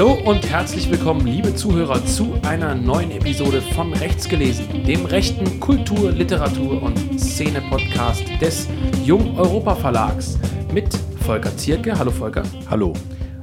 [0.00, 5.60] Hallo und herzlich willkommen, liebe Zuhörer, zu einer neuen Episode von Rechts gelesen, dem rechten
[5.60, 8.66] Kultur-, Literatur- und Szene-Podcast des
[9.04, 10.38] Jung Europa Verlags
[10.72, 10.88] mit
[11.26, 11.98] Volker Zierke.
[11.98, 12.44] Hallo Volker.
[12.70, 12.94] Hallo.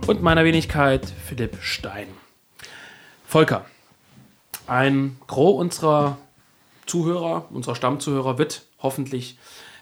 [0.07, 2.07] Und meiner Wenigkeit Philipp Stein.
[3.23, 3.67] Volker,
[4.65, 6.17] ein Gros unserer
[6.87, 9.37] Zuhörer, unserer Stammzuhörer wird hoffentlich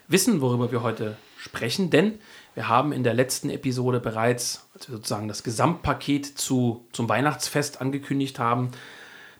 [0.08, 2.18] wissen, worüber wir heute sprechen, denn
[2.54, 7.80] wir haben in der letzten Episode bereits, als wir sozusagen das Gesamtpaket zu, zum Weihnachtsfest
[7.80, 8.72] angekündigt haben,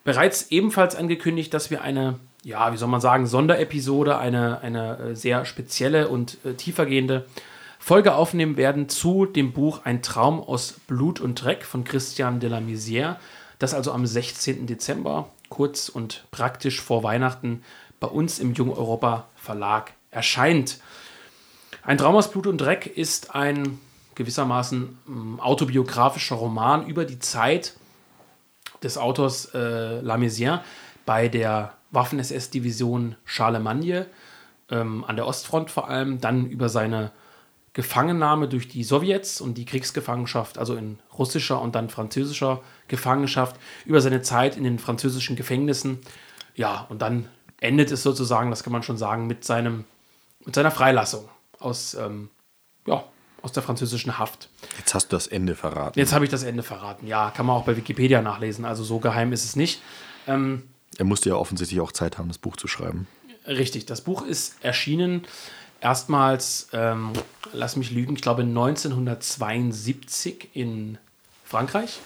[0.02, 5.14] bereits ebenfalls angekündigt, dass wir eine, ja, wie soll man sagen, Sonderepisode, eine, eine äh,
[5.14, 7.26] sehr spezielle und äh, tiefergehende
[7.78, 12.48] Folge aufnehmen werden zu dem Buch Ein Traum aus Blut und Dreck von Christian de
[12.48, 13.16] la Misière,
[13.58, 14.66] das also am 16.
[14.66, 17.62] Dezember, kurz und praktisch vor Weihnachten,
[18.00, 20.80] bei uns im Jung Europa Verlag erscheint.
[21.82, 23.78] Ein Traum aus Blut und Dreck ist ein
[24.16, 27.74] gewissermaßen ähm, autobiografischer Roman über die Zeit
[28.82, 30.60] des Autors äh, La Misière
[31.04, 34.06] bei der Waffen-SS-Division Charlemagne
[34.70, 37.12] ähm, an der Ostfront vor allem, dann über seine
[37.72, 44.00] Gefangennahme durch die Sowjets und die Kriegsgefangenschaft, also in russischer und dann französischer Gefangenschaft, über
[44.00, 46.00] seine Zeit in den französischen Gefängnissen.
[46.54, 47.28] Ja, und dann
[47.60, 49.84] endet es sozusagen, das kann man schon sagen, mit, seinem,
[50.44, 51.28] mit seiner Freilassung
[51.58, 52.30] aus, ähm,
[52.86, 53.04] ja,
[53.46, 54.48] aus der französischen Haft.
[54.76, 55.98] Jetzt hast du das Ende verraten.
[55.98, 57.06] Jetzt habe ich das Ende verraten.
[57.06, 58.64] Ja, kann man auch bei Wikipedia nachlesen.
[58.64, 59.80] Also so geheim ist es nicht.
[60.26, 60.64] Ähm,
[60.98, 63.06] er musste ja offensichtlich auch Zeit haben, das Buch zu schreiben.
[63.46, 65.26] Richtig, das Buch ist erschienen
[65.80, 67.12] erstmals, ähm,
[67.52, 70.98] lass mich lügen, ich glaube 1972 in
[71.44, 72.00] Frankreich.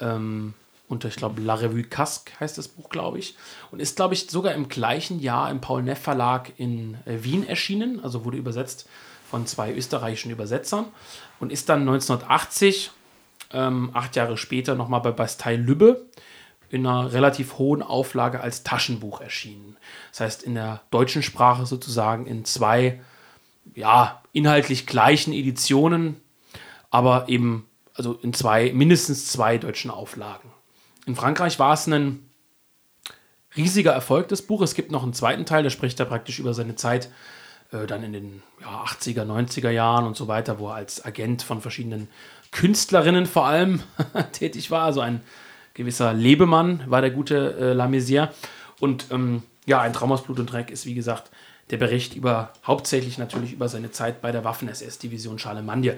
[0.00, 0.54] Ähm,
[0.88, 3.36] unter, ich glaube, La Revue Casque heißt das Buch, glaube ich.
[3.70, 7.46] Und ist, glaube ich, sogar im gleichen Jahr im Paul Neff Verlag in äh, Wien
[7.46, 8.02] erschienen.
[8.02, 8.88] Also wurde übersetzt
[9.30, 10.86] von zwei österreichischen Übersetzern.
[11.40, 12.90] Und ist dann 1980,
[13.52, 16.06] ähm, acht Jahre später, nochmal bei Bastei Lübbe
[16.70, 19.76] in einer relativ hohen Auflage als Taschenbuch erschienen.
[20.10, 23.00] Das heißt, in der deutschen Sprache sozusagen in zwei,
[23.74, 26.20] ja, inhaltlich gleichen Editionen,
[26.90, 30.50] aber eben, also in zwei, mindestens zwei deutschen Auflagen.
[31.06, 32.28] In Frankreich war es ein
[33.56, 34.70] riesiger Erfolg des Buches.
[34.70, 37.10] Es gibt noch einen zweiten Teil, der spricht da praktisch über seine Zeit
[37.72, 41.42] äh, dann in den ja, 80er, 90er Jahren und so weiter, wo er als Agent
[41.42, 42.08] von verschiedenen
[42.50, 43.82] Künstlerinnen vor allem
[44.32, 44.84] tätig war.
[44.84, 45.20] Also ein
[45.74, 47.90] gewisser Lebemann war der gute äh, La.
[48.80, 51.30] Und ähm, ja, ein Traum aus Blut und Dreck ist, wie gesagt,
[51.70, 55.96] der Bericht über, hauptsächlich natürlich über seine Zeit bei der Waffen-SS-Division Charlemagne.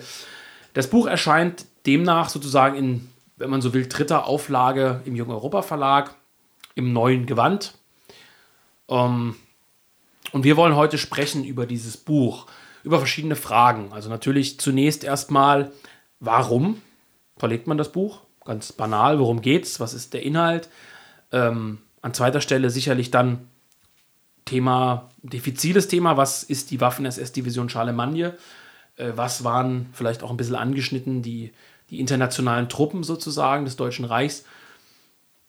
[0.75, 3.11] Das Buch erscheint demnach sozusagen in
[3.41, 6.15] wenn man so will, dritter Auflage im Jung Europa Verlag
[6.75, 7.75] im neuen Gewand.
[8.89, 9.35] Ähm,
[10.33, 12.47] und wir wollen heute sprechen über dieses Buch,
[12.83, 13.93] über verschiedene Fragen.
[13.93, 15.73] Also natürlich zunächst erstmal,
[16.19, 16.81] warum
[17.37, 18.21] verlegt man das Buch?
[18.45, 19.81] Ganz banal, worum geht's?
[19.81, 20.69] Was ist der Inhalt?
[21.33, 23.49] Ähm, an zweiter Stelle sicherlich dann
[24.45, 28.37] Thema, diffiziles Thema, was ist die Waffen-SS-Division Charlemagne?
[28.97, 31.53] Äh, was waren vielleicht auch ein bisschen angeschnitten die
[31.91, 34.45] die internationalen Truppen sozusagen des Deutschen Reichs.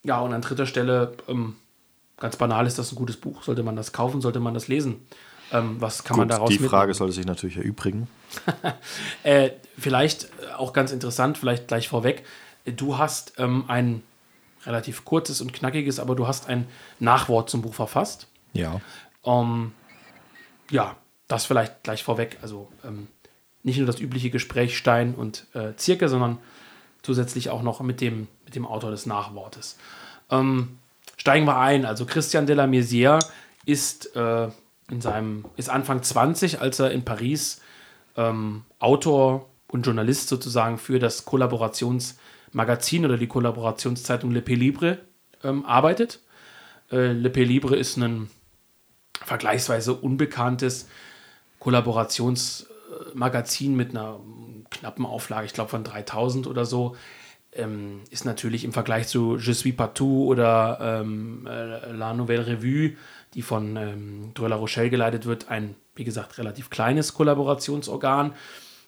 [0.02, 1.56] Ja, und an dritter Stelle, ähm,
[2.22, 3.42] ganz banal ist das ein gutes Buch.
[3.42, 5.04] Sollte man das kaufen, sollte man das lesen?
[5.50, 6.94] Ähm, was kann Gut, man daraus Die Frage mitnehmen?
[6.94, 8.08] sollte sich natürlich erübrigen.
[9.24, 12.24] äh, vielleicht auch ganz interessant, vielleicht gleich vorweg.
[12.64, 14.02] Du hast ähm, ein
[14.64, 16.68] relativ kurzes und knackiges, aber du hast ein
[17.00, 18.28] Nachwort zum Buch verfasst.
[18.52, 18.80] Ja.
[19.24, 19.72] Ähm,
[20.70, 20.96] ja,
[21.26, 22.38] das vielleicht gleich vorweg.
[22.40, 23.08] Also ähm,
[23.64, 26.38] nicht nur das übliche Gespräch Stein und äh, Zirke, sondern
[27.02, 29.76] zusätzlich auch noch mit dem, mit dem Autor des Nachwortes.
[30.30, 30.78] Ähm,
[31.22, 31.84] steigen wir ein.
[31.84, 33.20] Also Christian de la Maizière
[33.64, 34.48] ist, äh,
[34.90, 37.60] in seinem, ist Anfang 20, als er in Paris
[38.16, 44.98] ähm, Autor und Journalist sozusagen für das Kollaborationsmagazin oder die Kollaborationszeitung Le Pays Libre
[45.44, 46.18] ähm, arbeitet.
[46.90, 48.28] Äh, Le Pays Libre ist ein
[49.24, 50.88] vergleichsweise unbekanntes
[51.60, 52.66] Kollaborations-
[53.14, 54.20] Magazin mit einer
[54.70, 56.96] knappen Auflage, ich glaube von 3000 oder so,
[57.54, 62.96] ähm, ist natürlich im Vergleich zu Je suis partout oder ähm, äh, La Nouvelle Revue,
[63.34, 68.32] die von ähm, Dreux Rochelle geleitet wird, ein, wie gesagt, relativ kleines Kollaborationsorgan.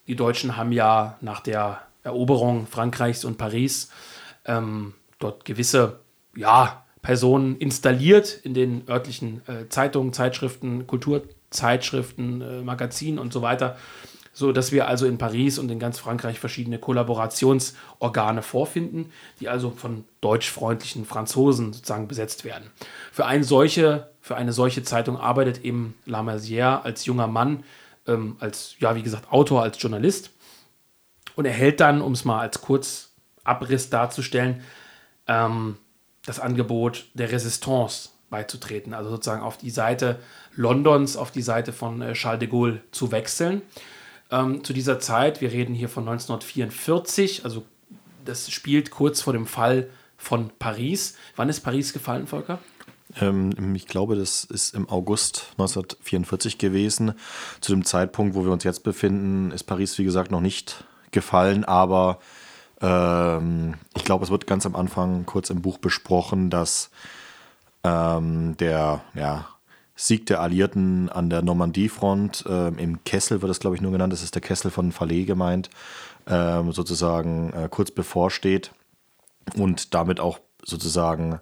[0.06, 3.90] Die Deutschen haben ja nach der Eroberung Frankreichs und Paris
[4.44, 6.00] ähm, dort gewisse,
[6.37, 13.76] ja, Personen installiert in den örtlichen äh, Zeitungen, Zeitschriften, Kulturzeitschriften, äh, Magazinen und so weiter,
[14.34, 19.10] so dass wir also in Paris und in ganz Frankreich verschiedene Kollaborationsorgane vorfinden,
[19.40, 22.70] die also von deutschfreundlichen Franzosen sozusagen besetzt werden.
[23.12, 27.62] Für eine solche, für eine solche Zeitung arbeitet eben Lamarzière als junger Mann,
[28.06, 30.31] ähm, als, ja, wie gesagt, Autor, als Journalist
[31.36, 33.12] und erhält dann, um es mal als kurz
[33.44, 34.62] Abriss darzustellen,
[35.28, 35.76] ähm,
[36.26, 40.19] das Angebot der Resistance beizutreten, also sozusagen auf die Seite
[40.56, 43.62] Londons, auf die Seite von äh, Charles de Gaulle zu wechseln.
[44.31, 47.65] Ähm, zu dieser Zeit, wir reden hier von 1944, also
[48.25, 51.17] das spielt kurz vor dem Fall von Paris.
[51.37, 52.59] Wann ist Paris gefallen, Volker?
[53.21, 57.15] Ähm, ich glaube, das ist im August 1944 gewesen.
[57.61, 61.65] Zu dem Zeitpunkt, wo wir uns jetzt befinden, ist Paris, wie gesagt, noch nicht gefallen,
[61.65, 62.19] aber
[62.81, 66.91] ähm, ich glaube, es wird ganz am Anfang kurz im Buch besprochen, dass
[67.85, 69.47] ähm, der ja,
[69.96, 74.12] Sieg der Alliierten an der Normandiefront äh, im Kessel wird es, glaube ich, nur genannt,
[74.12, 75.70] das ist der Kessel von Falais gemeint,
[76.26, 78.73] äh, sozusagen äh, kurz bevorsteht
[79.56, 81.41] und damit auch sozusagen,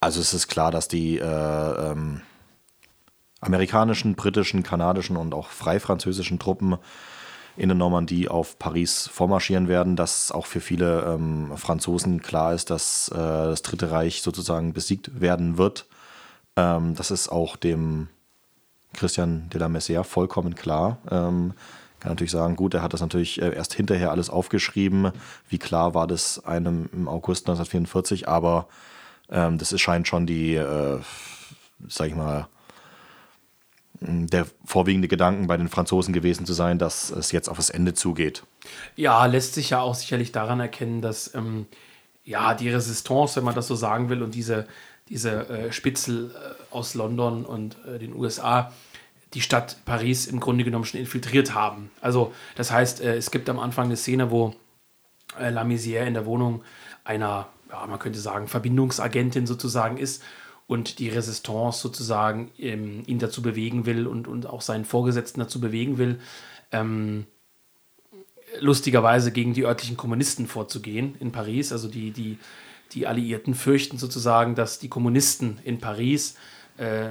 [0.00, 1.24] also es ist klar, dass die äh,
[1.90, 2.22] ähm,
[3.40, 6.76] amerikanischen, britischen, kanadischen und auch freifranzösischen Truppen
[7.56, 12.70] in der Normandie auf Paris vormarschieren werden, dass auch für viele ähm, Franzosen klar ist,
[12.70, 15.86] dass äh, das Dritte Reich sozusagen besiegt werden wird.
[16.58, 18.08] Ähm, das ist auch dem
[18.92, 20.98] Christian de la Messière vollkommen klar.
[21.08, 21.54] Ähm,
[22.00, 25.12] kann natürlich sagen, gut, er hat das natürlich äh, erst hinterher alles aufgeschrieben.
[25.48, 28.66] Wie klar war das einem im August 1944, aber
[29.30, 30.98] ähm, das scheint schon die, äh,
[31.88, 32.48] sag ich mal,
[34.00, 37.94] der vorwiegende Gedanken bei den Franzosen gewesen zu sein, dass es jetzt auf das Ende
[37.94, 38.44] zugeht.
[38.94, 41.66] Ja, lässt sich ja auch sicherlich daran erkennen, dass ähm,
[42.24, 44.68] ja die Resistance, wenn man das so sagen will, und diese,
[45.08, 48.72] diese äh, Spitzel äh, aus London und äh, den USA
[49.34, 51.90] die Stadt Paris im Grunde genommen schon infiltriert haben.
[52.00, 54.54] Also das heißt, äh, es gibt am Anfang eine Szene, wo
[55.38, 56.62] äh, La Misière in der Wohnung
[57.04, 60.22] einer, ja, man könnte sagen, Verbindungsagentin sozusagen ist
[60.66, 65.60] und die Resistance sozusagen ähm, ihn dazu bewegen will und, und auch seinen Vorgesetzten dazu
[65.60, 66.20] bewegen will,
[66.72, 67.26] ähm,
[68.60, 71.72] lustigerweise gegen die örtlichen Kommunisten vorzugehen in Paris.
[71.72, 72.38] Also die, die,
[72.92, 76.36] die Alliierten fürchten sozusagen, dass die Kommunisten in Paris
[76.78, 77.10] äh,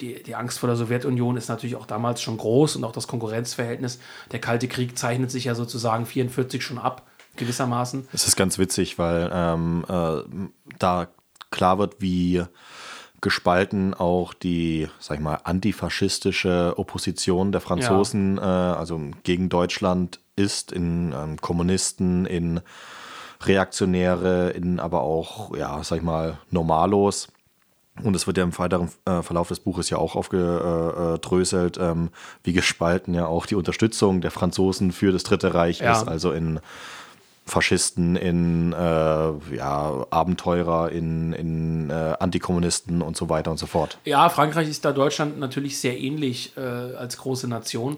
[0.00, 3.06] die, die Angst vor der Sowjetunion ist natürlich auch damals schon groß und auch das
[3.06, 3.98] Konkurrenzverhältnis.
[4.32, 8.08] Der Kalte Krieg zeichnet sich ja sozusagen 44 schon ab, gewissermaßen.
[8.12, 10.22] Es ist ganz witzig, weil ähm, äh,
[10.78, 11.08] da
[11.50, 12.42] klar wird, wie
[13.20, 18.72] gespalten auch die, sag ich mal, antifaschistische Opposition der Franzosen, ja.
[18.72, 22.60] äh, also gegen Deutschland ist, in ähm, Kommunisten, in
[23.46, 27.28] Reaktionäre, in aber auch, ja, sag ich mal, Normalos.
[28.02, 32.08] Und es wird ja im weiteren äh, Verlauf des Buches ja auch aufgedröselt, ähm,
[32.42, 35.92] wie gespalten ja auch die Unterstützung der Franzosen für das Dritte Reich ja.
[35.92, 36.08] ist.
[36.08, 36.60] Also in
[37.44, 43.98] Faschisten, in äh, ja, Abenteurer, in, in äh, Antikommunisten und so weiter und so fort.
[44.04, 47.96] Ja, Frankreich ist da Deutschland natürlich sehr ähnlich äh, als große Nation.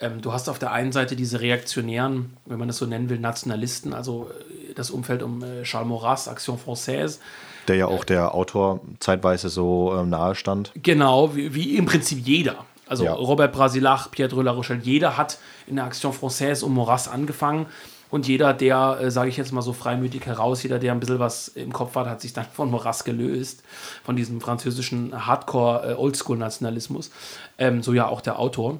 [0.00, 3.18] Ähm, du hast auf der einen Seite diese reaktionären, wenn man das so nennen will,
[3.18, 4.30] Nationalisten, also
[4.70, 7.18] äh, das Umfeld um äh, Charles Maurras, Action Française
[7.66, 10.72] der ja auch der Autor zeitweise so ähm, nahe stand.
[10.82, 12.64] Genau, wie, wie, im Prinzip jeder.
[12.86, 13.12] Also ja.
[13.12, 17.66] Robert Brasilach, Pierre La Rochelle, jeder hat in der Action Française um Moras angefangen.
[18.08, 21.18] Und jeder, der, äh, sage ich jetzt mal so freimütig heraus, jeder, der ein bisschen
[21.18, 23.64] was im Kopf hat, hat sich dann von Moras gelöst,
[24.04, 27.08] von diesem französischen Hardcore-Oldschool-Nationalismus.
[27.56, 28.78] Äh, ähm, so ja auch der Autor.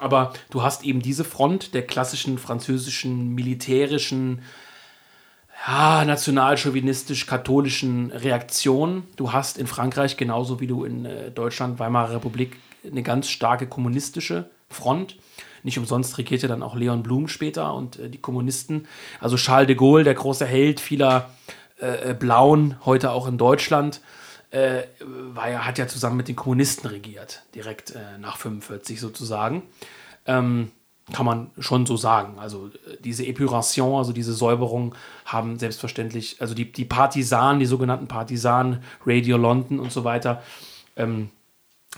[0.00, 4.42] Aber du hast eben diese Front der klassischen französischen militärischen
[5.66, 9.04] ja, nationalchauvinistisch-katholischen Reaktion.
[9.16, 13.66] Du hast in Frankreich, genauso wie du in äh, Deutschland, Weimarer Republik, eine ganz starke
[13.66, 15.16] kommunistische Front.
[15.62, 18.86] Nicht umsonst regierte dann auch Leon Blum später und äh, die Kommunisten.
[19.20, 21.30] Also Charles de Gaulle, der große Held vieler
[21.80, 24.00] äh, äh Blauen, heute auch in Deutschland,
[24.50, 29.62] äh, war ja, hat ja zusammen mit den Kommunisten regiert, direkt äh, nach 45 sozusagen.
[30.26, 30.70] Ähm,
[31.12, 32.38] kann man schon so sagen.
[32.38, 38.08] Also äh, diese Epuration, also diese Säuberung haben selbstverständlich, also die, die Partisanen, die sogenannten
[38.08, 40.42] Partisanen, Radio London und so weiter,
[40.96, 41.30] ähm,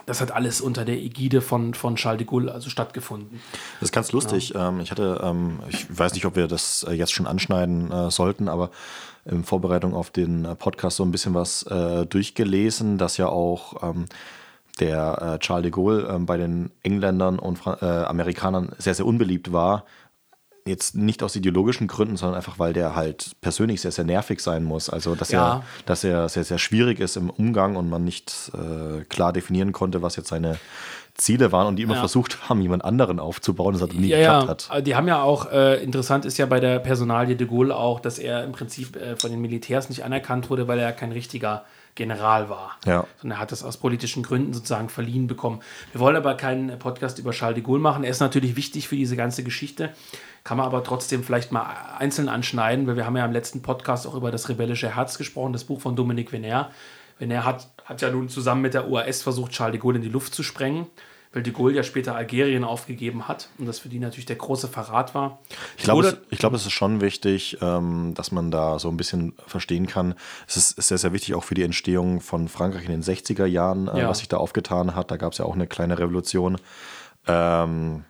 [0.06, 3.40] das hat alles unter der Ägide von, von Charles de Gaulle also stattgefunden.
[3.80, 4.50] Das ist ganz lustig.
[4.50, 4.68] Ja.
[4.68, 8.11] Ähm, ich hatte, ähm, ich weiß nicht, ob wir das äh, jetzt schon anschneiden äh,
[8.11, 8.70] sollten, aber
[9.26, 11.62] in Vorbereitung auf den Podcast so ein bisschen was
[12.09, 14.06] durchgelesen, dass ja auch ähm,
[14.80, 19.52] der äh, Charles de Gaulle äh, bei den Engländern und äh, Amerikanern sehr, sehr unbeliebt
[19.52, 19.85] war.
[20.66, 24.62] Jetzt nicht aus ideologischen Gründen, sondern einfach, weil der halt persönlich sehr, sehr nervig sein
[24.64, 24.90] muss.
[24.90, 25.56] Also, dass, ja.
[25.56, 29.72] er, dass er sehr, sehr schwierig ist im Umgang und man nicht äh, klar definieren
[29.72, 30.58] konnte, was jetzt seine
[31.14, 32.00] Ziele waren und die immer ja.
[32.00, 34.86] versucht haben, jemand anderen aufzubauen, das hat nie ja, geklappt hat.
[34.86, 38.18] Die haben ja auch, äh, interessant ist ja bei der Personalie de Gaulle auch, dass
[38.18, 41.64] er im Prinzip äh, von den Militärs nicht anerkannt wurde, weil er kein richtiger
[41.94, 42.78] General war.
[42.86, 43.04] Ja.
[43.20, 45.60] Sondern er hat das aus politischen Gründen sozusagen verliehen bekommen.
[45.92, 48.04] Wir wollen aber keinen Podcast über Charles de Gaulle machen.
[48.04, 49.90] Er ist natürlich wichtig für diese ganze Geschichte.
[50.44, 51.66] Kann man aber trotzdem vielleicht mal
[51.99, 55.52] einzeln anschneiden, weil wir haben ja im letzten Podcast auch über das rebellische Herz gesprochen,
[55.52, 56.70] das Buch von Dominique Venner.
[57.18, 60.09] Venner hat, hat ja nun zusammen mit der UAS versucht, Charles de Gaulle in die
[60.09, 60.87] Luft zu sprengen
[61.32, 64.68] weil de Gaulle ja später Algerien aufgegeben hat und das für die natürlich der große
[64.68, 65.38] Verrat war.
[65.76, 68.97] Ich glaube, es, ich glaube, es ist schon wichtig, ähm, dass man da so ein
[68.97, 70.14] bisschen verstehen kann.
[70.49, 73.47] Es ist, ist sehr, sehr wichtig auch für die Entstehung von Frankreich in den 60er
[73.47, 74.09] Jahren, äh, ja.
[74.09, 75.11] was sich da aufgetan hat.
[75.11, 76.59] Da gab es ja auch eine kleine Revolution.
[77.28, 78.04] Ähm,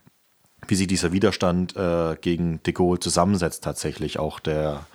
[0.71, 4.87] wie sich dieser Widerstand äh, gegen de Gaulle zusammensetzt, tatsächlich auch der,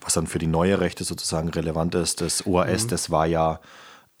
[0.00, 2.20] was dann für die neue Rechte sozusagen relevant ist.
[2.20, 2.88] Das OAS, mhm.
[2.88, 3.60] das war ja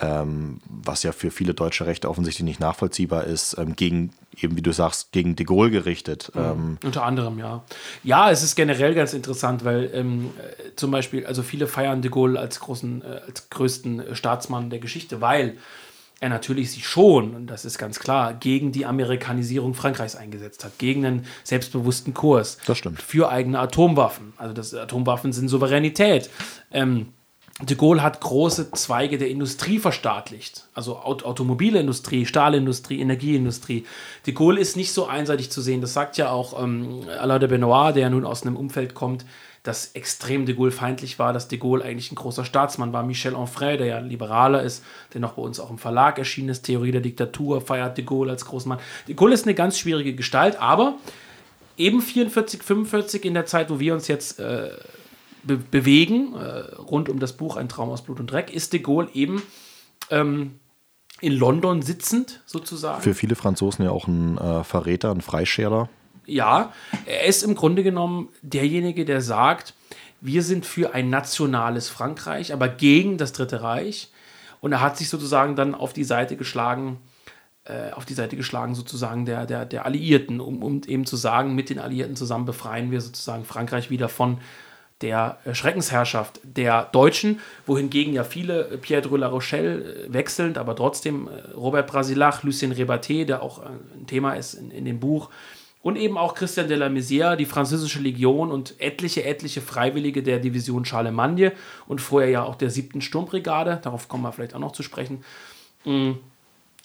[0.00, 4.62] ähm, was ja für viele deutsche Rechte offensichtlich nicht nachvollziehbar ist, ähm, gegen, eben wie
[4.62, 6.32] du sagst, gegen de Gaulle gerichtet.
[6.34, 6.40] Mhm.
[6.40, 7.62] Ähm, Unter anderem, ja.
[8.02, 12.10] Ja, es ist generell ganz interessant, weil ähm, äh, zum Beispiel, also viele feiern de
[12.10, 15.58] Gaulle als, großen, äh, als größten äh, Staatsmann der Geschichte, weil
[16.20, 20.78] er natürlich sich schon, und das ist ganz klar, gegen die Amerikanisierung Frankreichs eingesetzt hat,
[20.78, 22.58] gegen einen selbstbewussten Kurs.
[22.66, 23.00] Das stimmt.
[23.00, 24.34] Für eigene Atomwaffen.
[24.36, 26.28] Also das Atomwaffen sind Souveränität.
[26.70, 27.06] Ähm,
[27.62, 33.84] De Gaulle hat große Zweige der Industrie verstaatlicht, also Aut Automobilindustrie, Stahlindustrie, Energieindustrie.
[34.26, 35.82] De Gaulle ist nicht so einseitig zu sehen.
[35.82, 39.26] Das sagt ja auch ähm, Alain de Benoit, der nun aus einem Umfeld kommt,
[39.62, 43.02] das extrem de Gaulle feindlich war, dass de Gaulle eigentlich ein großer Staatsmann war.
[43.02, 46.62] Michel Onfray, der ja Liberaler ist, der noch bei uns auch im Verlag erschienen ist,
[46.62, 48.78] Theorie der Diktatur, feiert de Gaulle als großen Mann.
[49.06, 50.96] De Gaulle ist eine ganz schwierige Gestalt, aber
[51.76, 54.70] eben 44, 45 in der Zeit, wo wir uns jetzt äh,
[55.42, 58.80] be bewegen, äh, rund um das Buch Ein Traum aus Blut und Dreck, ist de
[58.80, 59.42] Gaulle eben
[60.10, 60.58] ähm,
[61.20, 63.02] in London sitzend sozusagen.
[63.02, 65.90] Für viele Franzosen ja auch ein äh, Verräter, ein Freischerer.
[66.30, 66.72] Ja,
[67.06, 69.74] er ist im Grunde genommen derjenige, der sagt,
[70.20, 74.10] wir sind für ein nationales Frankreich, aber gegen das Dritte Reich.
[74.60, 76.98] Und er hat sich sozusagen dann auf die Seite geschlagen,
[77.64, 81.54] äh, auf die Seite geschlagen sozusagen der, der, der Alliierten, um, um eben zu sagen,
[81.54, 84.38] mit den Alliierten zusammen befreien wir sozusagen Frankreich wieder von,
[85.00, 90.58] der äh, Schreckensherrschaft der Deutschen, wohingegen ja viele äh, Pierre de la Rochelle äh, wechselnd,
[90.58, 95.30] aber trotzdem Robert Brasilach, Lucien Rebaté, der auch ein Thema ist in, in dem Buch,
[95.82, 100.38] und eben auch Christian de la Maizière, die französische Legion und etliche, etliche Freiwillige der
[100.38, 101.52] Division Charlemagne
[101.86, 105.24] und vorher ja auch der siebten Sturmbrigade, darauf kommen wir vielleicht auch noch zu sprechen,
[105.84, 106.12] mm,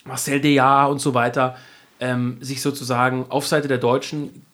[0.06, 1.58] Marcel Deillard und so weiter,
[2.00, 4.46] ähm, sich sozusagen auf Seite der Deutschen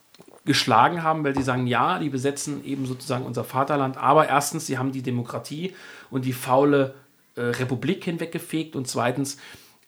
[0.45, 4.77] geschlagen haben, weil sie sagen, ja, die besetzen eben sozusagen unser Vaterland, aber erstens, sie
[4.77, 5.75] haben die Demokratie
[6.09, 6.95] und die faule
[7.35, 8.75] äh, Republik hinweggefegt.
[8.75, 9.37] Und zweitens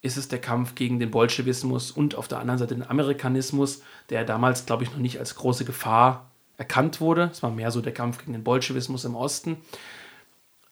[0.03, 4.25] ist es der Kampf gegen den Bolschewismus und auf der anderen Seite den Amerikanismus, der
[4.25, 7.29] damals, glaube ich, noch nicht als große Gefahr erkannt wurde.
[7.31, 9.57] Es war mehr so der Kampf gegen den Bolschewismus im Osten.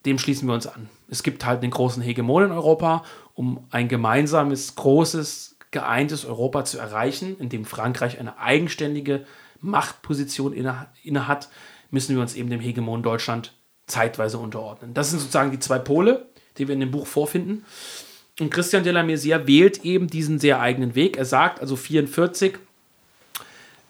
[0.06, 0.90] Dem schließen wir uns an.
[1.08, 6.78] Es gibt halt den großen Hegemon in Europa, um ein gemeinsames, großes, geeintes Europa zu
[6.78, 9.26] erreichen, in dem Frankreich eine eigenständige
[9.62, 11.40] Machtposition inne, inne
[11.90, 13.54] müssen wir uns eben dem Hegemon Deutschland
[13.88, 14.94] zeitweise unterordnen.
[14.94, 16.26] Das sind sozusagen die zwei Pole,
[16.58, 17.64] die wir in dem Buch vorfinden.
[18.40, 21.18] Und Christian de la Maizière wählt eben diesen sehr eigenen Weg.
[21.18, 22.58] Er sagt also 44,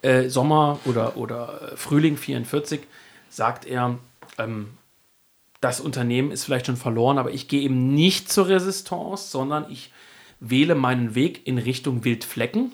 [0.02, 2.82] äh, Sommer oder, oder Frühling 44,
[3.30, 3.98] sagt er,
[4.38, 4.70] ähm,
[5.62, 9.92] das Unternehmen ist vielleicht schon verloren, aber ich gehe eben nicht zur Resistance, sondern ich
[10.40, 12.72] wähle meinen Weg in Richtung Wildflecken.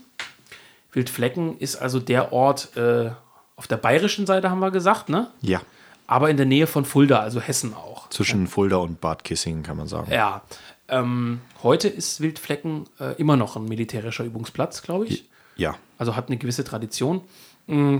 [0.93, 3.11] Wildflecken ist also der Ort äh,
[3.57, 5.29] auf der bayerischen Seite, haben wir gesagt, ne?
[5.41, 5.61] Ja.
[6.07, 8.09] Aber in der Nähe von Fulda, also Hessen auch.
[8.09, 8.49] Zwischen ja.
[8.49, 10.09] Fulda und Bad Kissingen, kann man sagen.
[10.09, 10.41] Ja.
[10.89, 15.25] Ähm, heute ist Wildflecken äh, immer noch ein militärischer Übungsplatz, glaube ich.
[15.55, 15.75] Ja.
[15.97, 17.21] Also hat eine gewisse Tradition.
[17.67, 17.97] Mm.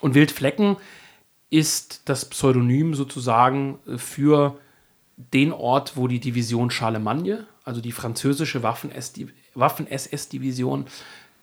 [0.00, 0.76] Und Wildflecken
[1.50, 4.58] ist das Pseudonym sozusagen äh, für
[5.16, 10.86] den Ort, wo die Division Charlemagne, also die französische Waffen-SS-Division,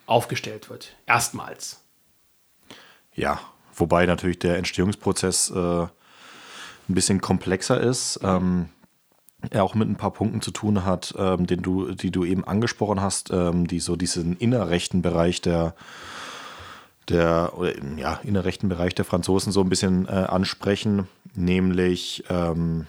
[0.07, 0.96] aufgestellt wird.
[1.05, 1.84] Erstmals.
[3.13, 3.39] Ja,
[3.75, 5.89] wobei natürlich der Entstehungsprozess äh, ein
[6.88, 8.19] bisschen komplexer ist.
[8.24, 8.69] Ähm,
[9.51, 12.44] er auch mit ein paar Punkten zu tun hat, ähm, den du, die du eben
[12.44, 15.75] angesprochen hast, ähm, die so diesen innerrechten Bereich der,
[17.08, 22.88] der oder, ja, innerrechten Bereich der Franzosen so ein bisschen äh, ansprechen, nämlich ähm,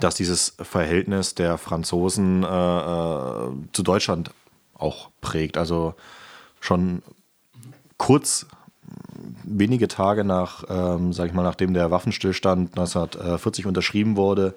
[0.00, 4.30] dass dieses Verhältnis der Franzosen äh, äh, zu Deutschland
[4.74, 5.56] auch prägt.
[5.56, 5.94] Also
[6.60, 7.02] schon
[7.96, 8.46] kurz,
[9.44, 14.54] wenige Tage nach, ähm, sag ich mal, nachdem der Waffenstillstand 1940 unterschrieben wurde,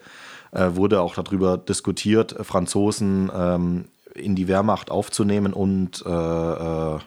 [0.51, 6.99] wurde auch darüber diskutiert, Franzosen ähm, in die Wehrmacht aufzunehmen und äh, äh,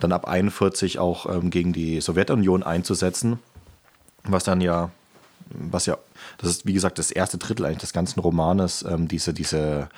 [0.00, 3.38] dann ab 41 auch ähm, gegen die Sowjetunion einzusetzen,
[4.24, 4.90] was dann ja,
[5.50, 5.96] was ja,
[6.38, 9.88] das ist wie gesagt das erste Drittel eigentlich des ganzen Romanes, ähm, diese, diese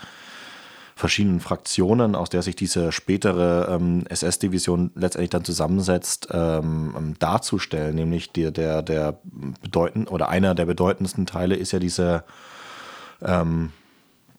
[0.97, 7.97] verschiedenen Fraktionen, aus der sich diese spätere ähm, SS-Division letztendlich dann zusammensetzt, ähm, darzustellen.
[7.97, 9.19] Nämlich der, der, der
[9.63, 12.25] bedeutend oder einer der bedeutendsten Teile ist ja diese
[13.23, 13.73] ähm,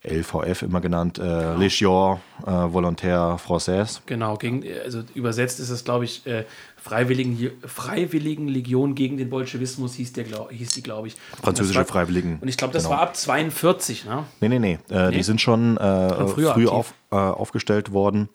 [0.05, 1.57] LVF immer genannt, äh, genau.
[1.57, 4.01] Légion äh, Volontaire Française.
[4.05, 6.45] Genau, gegen, also übersetzt ist es, glaube ich, äh,
[6.85, 11.15] Freiwilligen, Freiwilligen Legion gegen den Bolschewismus hieß, der, glaub, hieß die, glaube ich.
[11.41, 12.37] Französische war, Freiwilligen.
[12.39, 12.97] Und ich glaube, das genau.
[12.97, 14.25] war ab 42, ne?
[14.39, 14.77] Nee, nee, nee.
[14.91, 15.17] Äh, nee?
[15.17, 18.29] Die sind schon äh, früh auf, äh, aufgestellt worden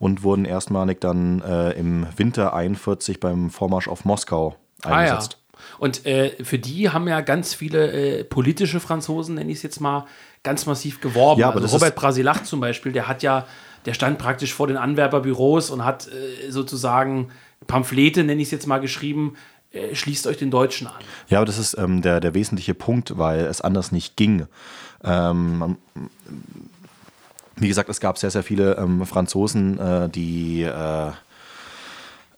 [0.00, 5.38] und wurden erstmalig dann äh, im Winter 41 beim Vormarsch auf Moskau eingesetzt.
[5.38, 5.48] Ah, ja.
[5.78, 10.06] Und äh, für die haben ja ganz viele politische Franzosen, nenne ich es jetzt mal,
[10.42, 11.40] ganz massiv geworben.
[11.40, 13.46] Ja, aber also Robert Brasilach zum Beispiel, der hat ja,
[13.86, 17.30] der stand praktisch vor den Anwerberbüros und hat äh, sozusagen
[17.66, 19.36] Pamphlete, nenne ich es jetzt mal, geschrieben,
[19.72, 20.94] äh, schließt euch den Deutschen an.
[21.28, 24.46] Ja, aber das ist ähm, der, der wesentliche Punkt, weil es anders nicht ging.
[25.04, 25.76] Ähm,
[27.56, 31.12] wie gesagt, es gab sehr, sehr viele ähm, Franzosen, äh, die äh,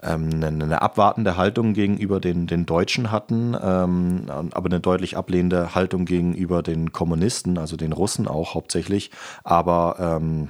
[0.09, 6.05] eine, eine, abwartende Haltung gegenüber den, den Deutschen hatten, ähm, aber eine deutlich ablehnende Haltung
[6.05, 9.11] gegenüber den Kommunisten, also den Russen auch hauptsächlich.
[9.43, 10.49] Aber ähm,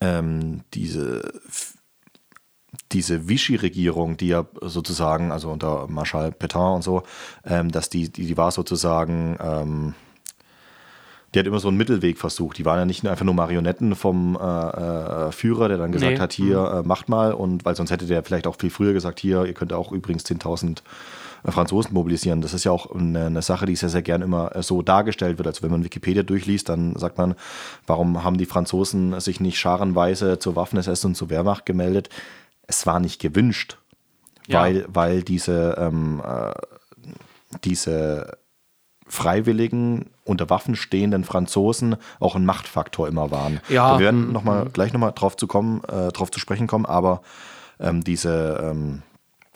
[0.00, 1.22] ähm diese
[2.92, 7.02] diese Vichy-Regierung, die ja sozusagen, also unter Marschall Pétain und so,
[7.44, 9.94] ähm, dass die, die, die war sozusagen, ähm,
[11.38, 12.58] die hat immer so einen Mittelweg versucht.
[12.58, 16.18] Die waren ja nicht einfach nur Marionetten vom äh, äh, Führer, der dann gesagt nee.
[16.18, 17.32] hat, hier, äh, macht mal.
[17.32, 20.24] Und weil sonst hätte der vielleicht auch viel früher gesagt, hier, ihr könnt auch übrigens
[20.24, 20.82] 10.000
[21.44, 22.40] äh, Franzosen mobilisieren.
[22.40, 25.38] Das ist ja auch eine, eine, Sache, die sehr, sehr gern immer äh, so dargestellt
[25.38, 25.46] wird.
[25.46, 27.34] Also wenn man Wikipedia durchliest, dann sagt man,
[27.86, 32.10] warum haben die Franzosen sich nicht scharenweise zur Waffen-SS und zur Wehrmacht gemeldet?
[32.68, 33.78] es war nicht gewünscht,
[34.46, 34.60] ja.
[34.60, 36.52] weil, weil diese, ähm, äh,
[37.64, 38.38] diese
[39.06, 43.60] Freiwilligen unter Waffen stehenden Franzosen auch ein Machtfaktor immer waren.
[43.68, 43.98] Ja.
[43.98, 44.72] Wir werden noch mal, mhm.
[44.72, 47.22] gleich nochmal drauf zu kommen, äh, drauf zu sprechen kommen, aber
[47.80, 49.02] ähm, diese ähm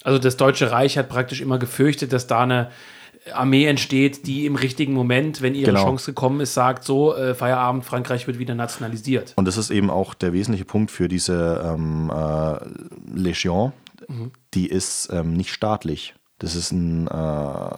[0.03, 2.69] also das Deutsche Reich hat praktisch immer gefürchtet, dass da eine
[3.31, 5.83] Armee entsteht, die im richtigen Moment, wenn ihre genau.
[5.83, 9.33] Chance gekommen ist, sagt, so, äh, Feierabend, Frankreich wird wieder nationalisiert.
[9.37, 12.57] Und das ist eben auch der wesentliche Punkt für diese ähm, äh,
[13.17, 13.71] Legion.
[14.07, 14.31] Mhm.
[14.53, 16.15] Die ist ähm, nicht staatlich.
[16.39, 17.75] Das ist ein äh,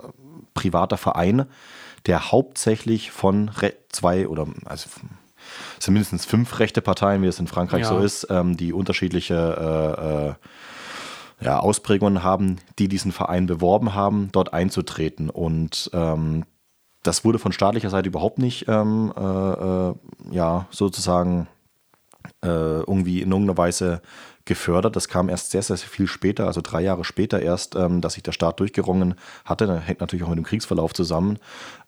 [0.55, 1.45] privater Verein,
[2.05, 3.51] der hauptsächlich von
[3.89, 4.89] zwei oder also
[5.77, 7.89] es sind mindestens fünf rechte Parteien, wie es in Frankreich ja.
[7.89, 10.37] so ist, ähm, die unterschiedliche
[11.39, 15.29] äh, äh, ja, Ausprägungen haben, die diesen Verein beworben haben, dort einzutreten.
[15.29, 16.45] Und ähm,
[17.03, 19.93] das wurde von staatlicher Seite überhaupt nicht ähm, äh, äh,
[20.31, 21.47] ja, sozusagen
[22.43, 24.01] äh, irgendwie in irgendeiner Weise
[24.45, 24.95] gefördert.
[24.95, 28.23] Das kam erst sehr, sehr viel später, also drei Jahre später erst, ähm, dass sich
[28.23, 29.65] der Staat durchgerungen hatte.
[29.65, 31.39] Das hängt natürlich auch mit dem Kriegsverlauf zusammen,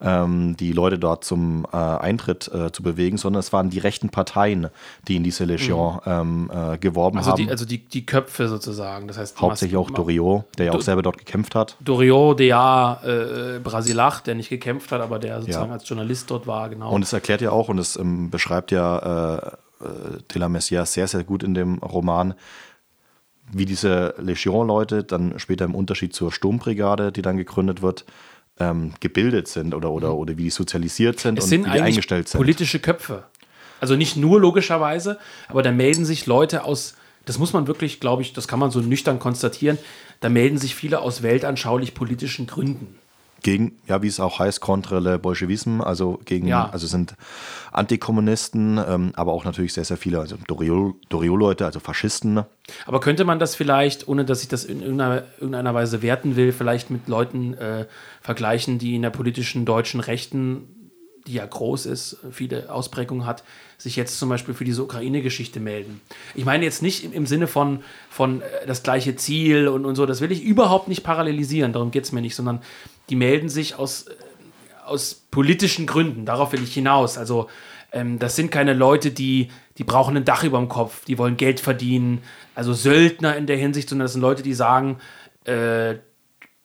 [0.02, 4.10] ähm, die Leute dort zum äh, Eintritt äh, zu bewegen, sondern es waren die rechten
[4.10, 4.70] Parteien,
[5.08, 6.02] die in diese Legion mhm.
[6.06, 7.46] ähm, äh, geworben also haben.
[7.46, 9.08] Die, also die, die Köpfe sozusagen.
[9.08, 11.78] Das heißt, Hauptsächlich auch Doriot, der ja auch selber dort gekämpft hat.
[11.80, 15.74] Doriot, der äh, Brasilach, der nicht gekämpft hat, aber der sozusagen ja.
[15.74, 16.92] als Journalist dort war, genau.
[16.92, 20.86] Und es erklärt ja auch und es ähm, beschreibt ja äh, äh, de la Messia
[20.86, 22.34] sehr, sehr gut in dem Roman,
[23.52, 28.06] wie diese Legion-Leute dann später im Unterschied zur Sturmbrigade, die dann gegründet wird,
[28.60, 30.16] ähm, gebildet sind oder, oder, mhm.
[30.16, 32.40] oder wie die sozialisiert sind es und sind wie die eingestellt sind.
[32.40, 33.24] Politische Köpfe.
[33.80, 38.24] Also nicht nur logischerweise, aber da melden sich Leute aus, das muss man wirklich, glaube
[38.24, 39.78] ich, das kann man so nüchtern konstatieren,
[40.20, 42.98] da melden sich viele aus weltanschaulich politischen Gründen
[43.44, 46.70] gegen, ja, wie es auch heißt, contre le Bolschewisme, also gegen, ja.
[46.70, 47.16] also sind
[47.72, 52.42] Antikommunisten, ähm, aber auch natürlich sehr, sehr viele, also Doriot-Leute, also Faschisten.
[52.86, 56.52] Aber könnte man das vielleicht, ohne dass ich das in irgendeiner, irgendeiner Weise werten will,
[56.52, 57.86] vielleicht mit Leuten äh,
[58.22, 60.74] vergleichen, die in der politischen deutschen Rechten
[61.28, 63.44] die ja groß ist, viele Ausprägungen hat,
[63.78, 66.02] sich jetzt zum Beispiel für diese Ukraine-Geschichte melden.
[66.36, 69.96] Ich meine jetzt nicht im, im Sinne von, von äh, das gleiche Ziel und, und
[69.96, 72.62] so, das will ich überhaupt nicht parallelisieren, darum geht es mir nicht, sondern
[73.10, 74.14] die melden sich aus, äh,
[74.86, 77.18] aus politischen Gründen, darauf will ich hinaus.
[77.18, 77.48] Also
[77.92, 81.38] ähm, das sind keine Leute, die, die brauchen ein Dach über dem Kopf, die wollen
[81.38, 82.22] Geld verdienen,
[82.56, 84.98] also Söldner in der Hinsicht, sondern das sind Leute, die sagen,
[85.46, 85.96] äh,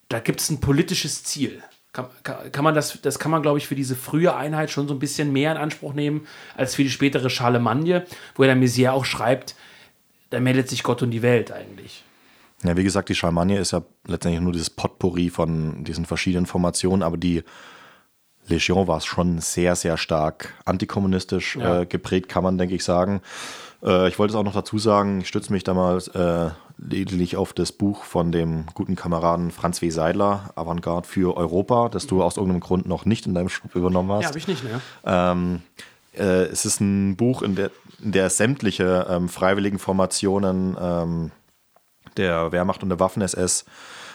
[0.09, 1.62] da gibt es ein politisches Ziel.
[1.92, 4.94] Kann, kann, man das, das kann man, glaube ich, für diese frühe Einheit schon so
[4.94, 6.26] ein bisschen mehr in Anspruch nehmen
[6.57, 9.55] als für die spätere Charlemagne, wo er der Messier auch schreibt,
[10.31, 12.02] da meldet sich Gott und die Welt eigentlich.
[12.64, 17.03] Ja, wie gesagt, die Charlemagne ist ja letztendlich nur dieses Potpourri von diesen verschiedenen Formationen,
[17.03, 17.42] aber die
[18.48, 21.81] Legion war schon sehr, sehr stark antikommunistisch ja.
[21.81, 23.20] äh, geprägt, kann man, denke ich, sagen.
[23.83, 27.53] Äh, ich wollte es auch noch dazu sagen, ich stütze mich damals äh, lediglich auf
[27.53, 29.90] das Buch von dem guten Kameraden Franz W.
[29.90, 34.11] Seidler, Avantgarde für Europa, das du aus irgendeinem Grund noch nicht in deinem Schub übernommen
[34.12, 34.22] hast.
[34.22, 34.81] Ja, habe ich nicht, ne?
[35.05, 35.62] Ähm,
[36.16, 37.70] äh, es ist ein Buch, in der,
[38.03, 41.31] in der sämtliche ähm, freiwilligen Formationen ähm,
[42.16, 43.64] der Wehrmacht und der Waffen-SS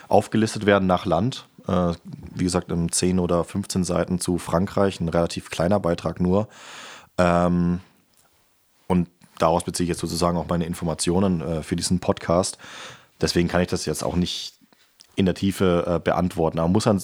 [0.08, 1.46] aufgelistet werden nach Land.
[1.66, 1.92] Äh,
[2.34, 6.48] wie gesagt, in 10 oder 15 Seiten zu Frankreich, ein relativ kleiner Beitrag nur.
[7.18, 7.80] Ähm,
[8.86, 9.08] und
[9.38, 12.58] daraus beziehe ich jetzt sozusagen auch meine Informationen äh, für diesen Podcast.
[13.20, 14.54] Deswegen kann ich das jetzt auch nicht
[15.16, 16.58] in der Tiefe äh, beantworten.
[16.58, 17.02] Aber muss dann,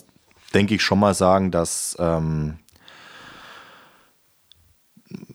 [0.55, 2.59] denke ich, schon mal sagen, dass ähm,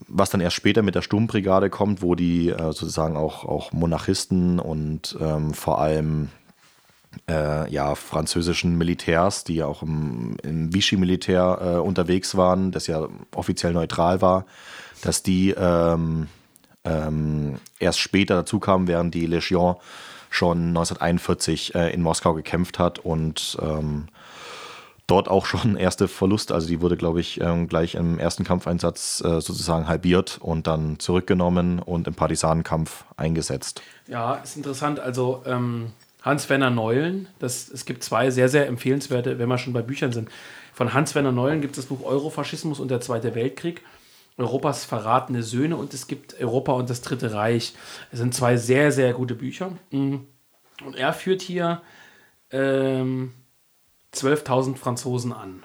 [0.09, 4.59] was dann erst später mit der Sturmbrigade kommt, wo die äh, sozusagen auch, auch Monarchisten
[4.59, 6.29] und ähm, vor allem
[7.29, 13.07] äh, ja, französischen Militärs, die ja auch im, im Vichy-Militär äh, unterwegs waren, das ja
[13.35, 14.45] offiziell neutral war,
[15.01, 16.27] dass die ähm,
[16.83, 19.75] ähm, erst später dazu kamen, während die Legion
[20.29, 24.07] schon 1941 äh, in Moskau gekämpft hat und ähm,
[25.09, 26.53] dort auch schon erste Verluste.
[26.53, 30.99] Also die wurde, glaube ich, ähm, gleich im ersten Kampfeinsatz äh, sozusagen halbiert und dann
[30.99, 33.81] zurückgenommen und im Partisanenkampf eingesetzt.
[34.07, 34.99] Ja, ist interessant.
[34.99, 35.91] Also ähm,
[36.21, 40.29] Hans-Werner Neulen, das, es gibt zwei sehr, sehr empfehlenswerte, wenn wir schon bei Büchern sind.
[40.73, 43.81] Von Hans-Werner Neulen gibt es das Buch Eurofaschismus und der Zweite Weltkrieg.
[44.37, 47.73] Europas verratene Söhne und es gibt Europa und das Dritte Reich.
[48.11, 49.73] Es sind zwei sehr, sehr gute Bücher.
[49.91, 50.27] Mhm.
[50.85, 51.81] Und er führt hier
[52.51, 53.33] ähm,
[54.13, 55.63] 12.000 Franzosen an.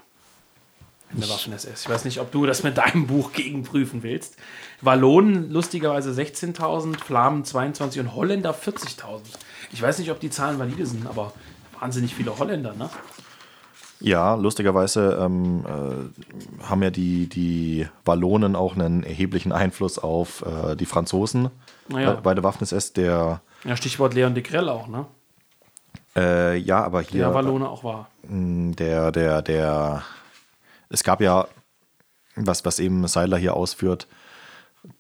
[1.12, 1.82] In der Waffen-SS.
[1.82, 4.36] Ich weiß nicht, ob du das mit deinem Buch gegenprüfen willst.
[4.80, 9.20] Wallonen lustigerweise 16.000, Flamen 22 und Holländer 40.000.
[9.72, 11.32] Ich weiß nicht, ob die Zahlen valide sind, aber
[11.78, 12.90] wahnsinnig viele Holländer, ne?
[14.00, 20.74] Ja, lustigerweise ähm, äh, haben ja die, die Wallonen auch einen erheblichen Einfluss auf äh,
[20.76, 21.48] die Franzosen
[21.88, 22.12] Naja.
[22.14, 22.92] bei, der Waffen-SS.
[22.92, 25.06] Der, Ja, Stichwort Leon de Grell auch, ne?
[26.16, 27.26] Äh, ja, aber hier.
[27.26, 28.08] Der Wallone auch war.
[28.22, 30.02] der, der, der,
[30.88, 31.46] es gab ja,
[32.36, 34.06] was, was eben Seiler hier ausführt,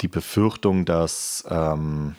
[0.00, 2.16] die Befürchtung, dass, ähm,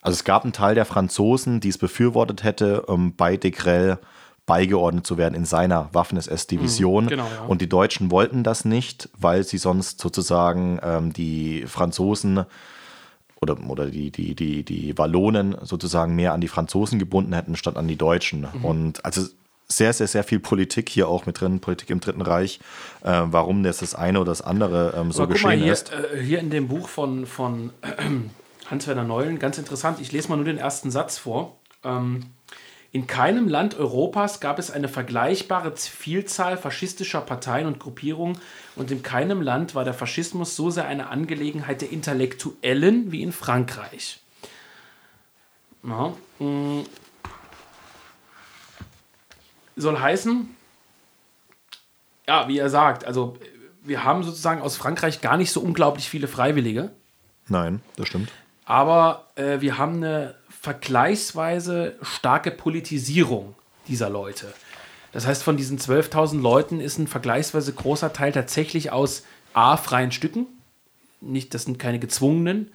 [0.00, 3.98] also es gab einen Teil der Franzosen, die es befürwortet hätte, um bei de Grell
[4.46, 7.04] beigeordnet zu werden in seiner Waffen-SS-Division.
[7.04, 7.44] Mhm, genau, ja.
[7.46, 12.44] Und die Deutschen wollten das nicht, weil sie sonst sozusagen ähm, die Franzosen
[13.42, 17.76] oder, oder die, die, die, die Wallonen sozusagen mehr an die Franzosen gebunden hätten, statt
[17.76, 18.46] an die Deutschen.
[18.52, 18.64] Mhm.
[18.64, 19.22] Und also
[19.66, 22.60] sehr, sehr, sehr viel Politik hier auch mit drin, Politik im Dritten Reich,
[23.02, 25.92] äh, warum das das eine oder das andere ähm, so guck mal, geschehen hier, ist.
[25.92, 27.70] äh, hier in dem Buch von, von
[28.70, 31.56] Hans-Werner Neulen, ganz interessant, ich lese mal nur den ersten Satz vor.
[31.82, 32.26] Ähm,
[32.92, 38.38] in keinem Land Europas gab es eine vergleichbare Vielzahl faschistischer Parteien und Gruppierungen
[38.74, 43.30] und in keinem Land war der Faschismus so sehr eine Angelegenheit der Intellektuellen wie in
[43.32, 44.20] Frankreich.
[45.84, 46.82] Ja, mh.
[49.76, 50.54] soll heißen,
[52.26, 53.36] ja, wie er sagt, also
[53.82, 56.90] wir haben sozusagen aus Frankreich gar nicht so unglaublich viele Freiwillige,
[57.48, 58.30] Nein, das stimmt.
[58.64, 63.54] aber äh, wir haben eine vergleichsweise starke Politisierung
[63.88, 64.52] dieser Leute.
[65.10, 70.12] Das heißt, von diesen 12.000 Leuten ist ein vergleichsweise großer Teil tatsächlich aus A, freien
[70.12, 70.46] Stücken,
[71.22, 72.72] nicht, das sind keine gezwungenen,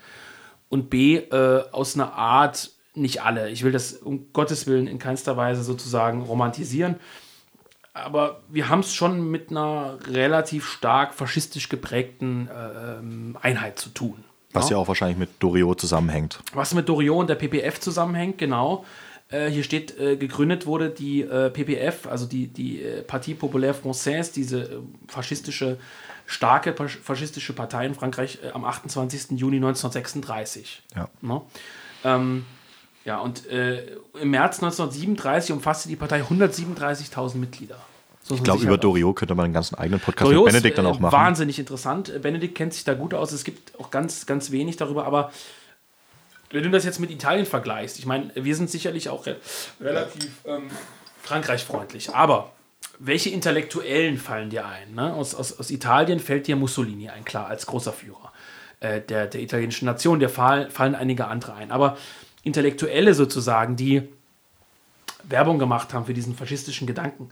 [0.67, 4.97] und B, äh, aus einer Art, nicht alle, ich will das um Gottes Willen in
[4.97, 6.95] keinster Weise sozusagen romantisieren,
[7.93, 13.89] aber wir haben es schon mit einer relativ stark faschistisch geprägten äh, ähm, Einheit zu
[13.89, 14.23] tun.
[14.55, 16.39] Was ja auch wahrscheinlich mit Doriot zusammenhängt.
[16.53, 18.85] Was mit Doriot und der PPF zusammenhängt, genau.
[19.29, 23.73] Äh, hier steht, äh, gegründet wurde die äh, PPF, also die, die äh, Partie Populaire
[23.73, 25.77] Française, diese äh, faschistische,
[26.27, 29.31] starke faschistische Partei in Frankreich äh, am 28.
[29.31, 30.83] Juni 1936.
[30.95, 31.09] Ja.
[31.21, 31.41] Ne?
[32.03, 32.45] Ähm,
[33.03, 37.77] ja, und im März 1937 umfasste die Partei 137.000 Mitglieder.
[38.27, 40.87] So Ich glaube, über Doriot könnte man einen ganzen eigenen Podcast Doriot mit Benedikt dann
[40.87, 41.13] auch äh, machen.
[41.13, 42.11] Wahnsinnig interessant.
[42.23, 43.31] Benedikt kennt sich da gut aus.
[43.31, 45.31] Es gibt auch ganz, ganz wenig darüber, aber
[46.49, 49.35] wenn du das jetzt mit Italien vergleichst, ich meine, wir sind sicherlich auch re
[49.79, 50.71] relativ ähm,
[51.21, 52.51] Frankreich-freundlich, aber
[52.97, 54.95] welche Intellektuellen fallen dir ein?
[54.95, 55.13] Ne?
[55.13, 58.31] Aus, aus, aus Italien fällt dir Mussolini ein, klar, als großer Führer
[58.79, 60.19] äh, der, der italienischen Nation.
[60.19, 61.71] Dir fallen, fallen einige andere ein.
[61.71, 61.95] Aber
[62.41, 64.01] Intellektuelle sozusagen, die
[65.23, 67.29] Werbung gemacht haben für diesen faschistischen Gedanken,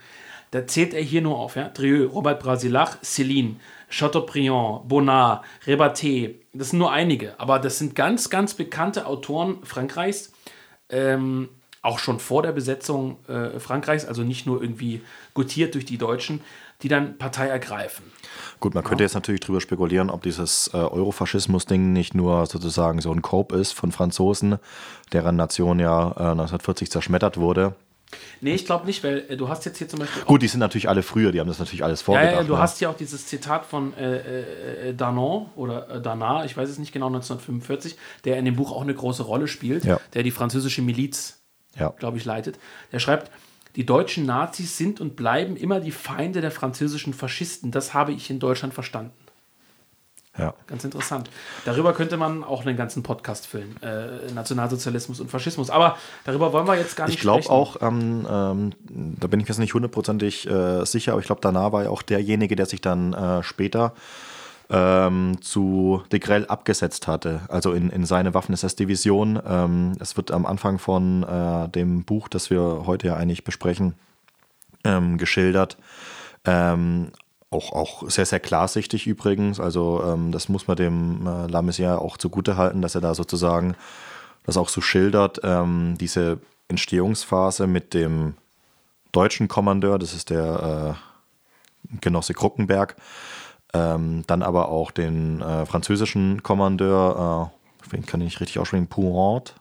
[0.53, 1.55] da zählt er hier nur auf.
[1.55, 1.69] Ja?
[1.69, 3.55] Drieux, Robert Brasillach, Céline,
[3.89, 10.31] Chateaubriand, Bonnard, Rebaté, das sind nur einige, aber das sind ganz, ganz bekannte Autoren Frankreichs,
[10.89, 11.49] ähm,
[11.81, 15.01] auch schon vor der Besetzung äh, Frankreichs, also nicht nur irgendwie
[15.33, 16.41] gutiert durch die Deutschen,
[16.83, 18.05] die dann Partei ergreifen.
[18.59, 23.11] Gut, man könnte jetzt natürlich drüber spekulieren, ob dieses äh, Eurofaschismus-Ding nicht nur sozusagen so
[23.11, 24.59] ein Cope ist von Franzosen,
[25.13, 27.75] deren Nation ja äh, 1940 zerschmettert wurde.
[28.41, 30.23] Nee, ich glaube nicht, weil äh, du hast jetzt hier zum Beispiel.
[30.23, 32.35] Gut, die sind natürlich alle früher, die haben das natürlich alles ja, vorgedacht.
[32.35, 32.59] ja, du ne?
[32.59, 36.69] hast hier auch dieses Zitat von äh, äh, äh, Danon oder äh, Danard, ich weiß
[36.69, 39.99] es nicht genau, 1945, der in dem Buch auch eine große Rolle spielt, Ja.
[40.13, 41.41] der die französische Miliz,
[41.77, 41.89] ja.
[41.97, 42.59] glaube ich, leitet.
[42.91, 43.31] Der schreibt,
[43.75, 47.71] die deutschen Nazis sind und bleiben immer die Feinde der französischen Faschisten.
[47.71, 49.13] Das habe ich in Deutschland verstanden.
[50.37, 50.53] Ja.
[50.65, 51.29] Ganz interessant.
[51.65, 53.75] Darüber könnte man auch einen ganzen Podcast füllen.
[53.83, 55.69] Äh, Nationalsozialismus und Faschismus.
[55.69, 57.55] Aber darüber wollen wir jetzt gar nicht Ich glaube sprechen.
[57.55, 58.71] auch, ähm, ähm,
[59.19, 62.01] da bin ich jetzt nicht hundertprozentig äh, sicher, aber ich glaube, danach war ja auch
[62.01, 63.93] derjenige, der sich dann äh, später
[64.71, 69.39] ähm, zu de Grell abgesetzt hatte, also in, in seine Waffen-SS-Division.
[69.47, 73.93] Ähm, es wird am Anfang von äh, dem Buch, das wir heute ja eigentlich besprechen,
[74.83, 75.77] ähm, geschildert.
[76.45, 77.11] Ähm,
[77.53, 79.59] auch, auch sehr, sehr klarsichtig übrigens.
[79.59, 83.75] Also ähm, das muss man dem äh, Lamessier auch zugute halten, dass er da sozusagen
[84.45, 88.35] das auch so schildert, ähm, diese Entstehungsphase mit dem
[89.11, 90.97] deutschen Kommandeur, das ist der
[91.91, 92.95] äh, Genosse Kruckenberg,
[93.73, 97.51] ähm, dann aber auch den äh, französischen Kommandeur,
[97.85, 99.55] äh, den kann ich nicht richtig aussprechen, Poirot,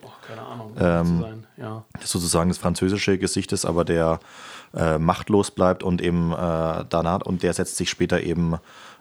[0.00, 1.46] Boah, keine Ahnung, um Ähm, zu sein.
[1.56, 1.84] Ja.
[2.02, 4.20] sozusagen das französische Gesicht ist, aber der
[4.74, 8.56] äh, machtlos bleibt und eben äh, danach, und der setzt sich später eben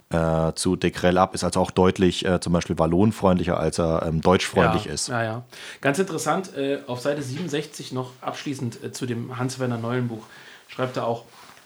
[0.10, 4.06] äh, zu de Grell ab, ist also auch deutlich äh, zum Beispiel wallonfreundlicher, als er
[4.06, 5.08] ähm, deutschfreundlich ja, ist.
[5.08, 5.44] Ja, ja.
[5.82, 10.26] Ganz interessant, äh, auf Seite 67 noch abschließend äh, zu dem Hans-Werner Neulen Buch
[10.68, 11.26] schreibt er auch,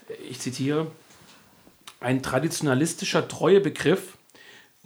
[0.09, 0.87] äh, ich zitiere,
[1.99, 4.16] ein traditionalistischer Treuebegriff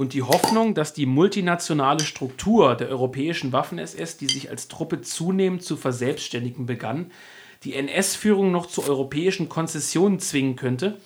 [0.02, 5.62] und die Hoffnung, dass die multinationale Struktur der europäischen Waffen-SS, die sich als Truppe zunehmend
[5.62, 7.12] zu verselbstständigen begann,
[7.64, 10.98] die NS-Führung noch zu europäischen Konzessionen zwingen könnte,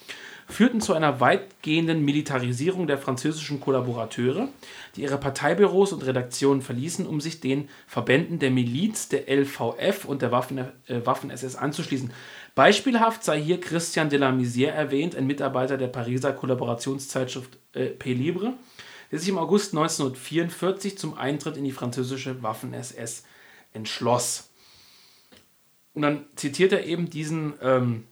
[0.47, 4.47] führten zu einer weitgehenden Militarisierung der französischen Kollaborateure,
[4.95, 10.21] die ihre Parteibüros und Redaktionen verließen, um sich den Verbänden der Miliz, der LVF und
[10.21, 12.11] der Waffen, äh, Waffen-SS anzuschließen.
[12.53, 18.13] Beispielhaft sei hier Christian de la Misière erwähnt, ein Mitarbeiter der Pariser Kollaborationszeitschrift äh, P.
[18.13, 18.53] Libre,
[19.15, 23.23] der sich im August 1944 zum Eintritt in die französische Waffen-SS
[23.71, 24.49] entschloss.
[25.93, 28.03] Und dann zitiert er eben diesen ähm,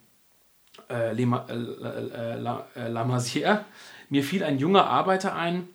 [0.89, 3.65] äh, Lema, äh, äh, äh, Lamasière.
[4.07, 5.67] Mir fiel ein junger Arbeiter ein,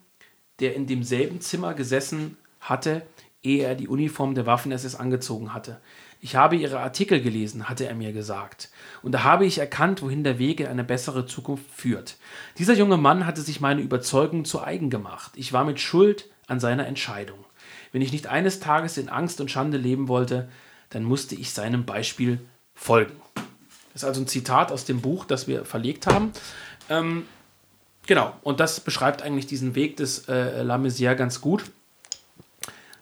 [0.61, 3.03] der in demselben Zimmer gesessen hatte,
[3.43, 5.79] ehe er die Uniform der Waffen-SS angezogen hatte.
[6.21, 8.71] Ich habe ihre Artikel gelesen, hatte er mir gesagt.
[9.03, 12.17] Und da habe ich erkannt, wohin der Weg in eine bessere Zukunft führt.
[12.59, 15.33] Dieser junge Mann hatte sich meine Überzeugung zu eigen gemacht.
[15.37, 17.45] Ich war mit Schuld an seiner Entscheidung.
[17.93, 20.49] Wenn ich nicht eines Tages in Angst und Schande leben wollte,
[20.91, 22.41] dann musste ich seinem Beispiel
[22.75, 23.15] folgen.
[23.93, 26.33] Das ist also ein Zitat aus dem Buch, das wir verlegt haben.
[26.89, 27.27] Ähm,
[28.07, 31.65] genau, und das beschreibt eigentlich diesen Weg des äh, La Mesière ganz gut.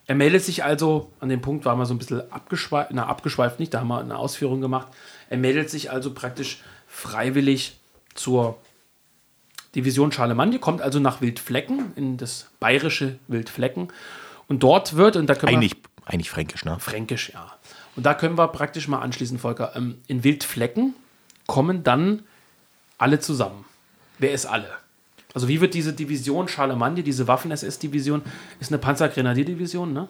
[0.07, 3.59] Er meldet sich also, an dem Punkt waren wir so ein bisschen abgeschweift, na, abgeschweift
[3.59, 4.89] nicht, da haben wir eine Ausführung gemacht.
[5.29, 7.79] Er meldet sich also praktisch freiwillig
[8.15, 8.59] zur
[9.75, 13.89] Division Charlemagne, kommt also nach Wildflecken, in das bayerische Wildflecken.
[14.49, 15.57] Und dort wird, und da können wir.
[15.59, 16.79] Eigentlich, eigentlich fränkisch, ne?
[16.79, 17.53] Fränkisch, ja.
[17.97, 19.75] Und da können wir praktisch mal anschließen, Volker.
[19.75, 20.95] Ähm, in Wildflecken
[21.47, 22.23] kommen dann
[22.97, 23.65] alle zusammen.
[24.19, 24.71] Wer ist alle?
[25.37, 28.23] Also wie wird diese Division Charlemagne, diese Waffen-SS-Division,
[28.59, 30.09] ist eine Panzergrenadierdivision, ne?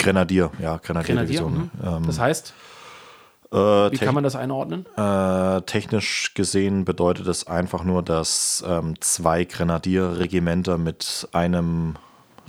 [0.00, 1.14] Grenadier, ja, Grenadier.
[1.14, 1.70] Grenadierdivision.
[1.80, 1.86] Mhm.
[1.86, 2.52] Ähm, Das heißt,
[3.52, 4.84] äh, wie kann man das einordnen?
[4.96, 11.94] Äh, technisch gesehen bedeutet es einfach nur, dass ähm, zwei Grenadierregimenter mit einem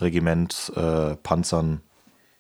[0.02, 1.82] Regiment äh, Panzern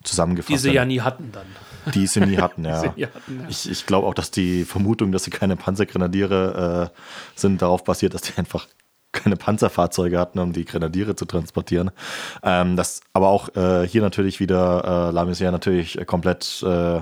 [0.04, 1.45] zusammengefasst Die sie ja nie hatten dann.
[1.93, 2.82] Die sie nie hatten, ja.
[2.95, 3.47] nie hatten, ja.
[3.50, 7.00] Ich, ich glaube auch, dass die Vermutung, dass sie keine Panzergrenadiere äh,
[7.39, 8.67] sind, darauf basiert, dass die einfach
[9.11, 11.91] keine Panzerfahrzeuge hatten, um die Grenadiere zu transportieren.
[12.43, 16.97] Ähm, das aber auch äh, hier natürlich wieder äh, La Mesière natürlich komplett äh,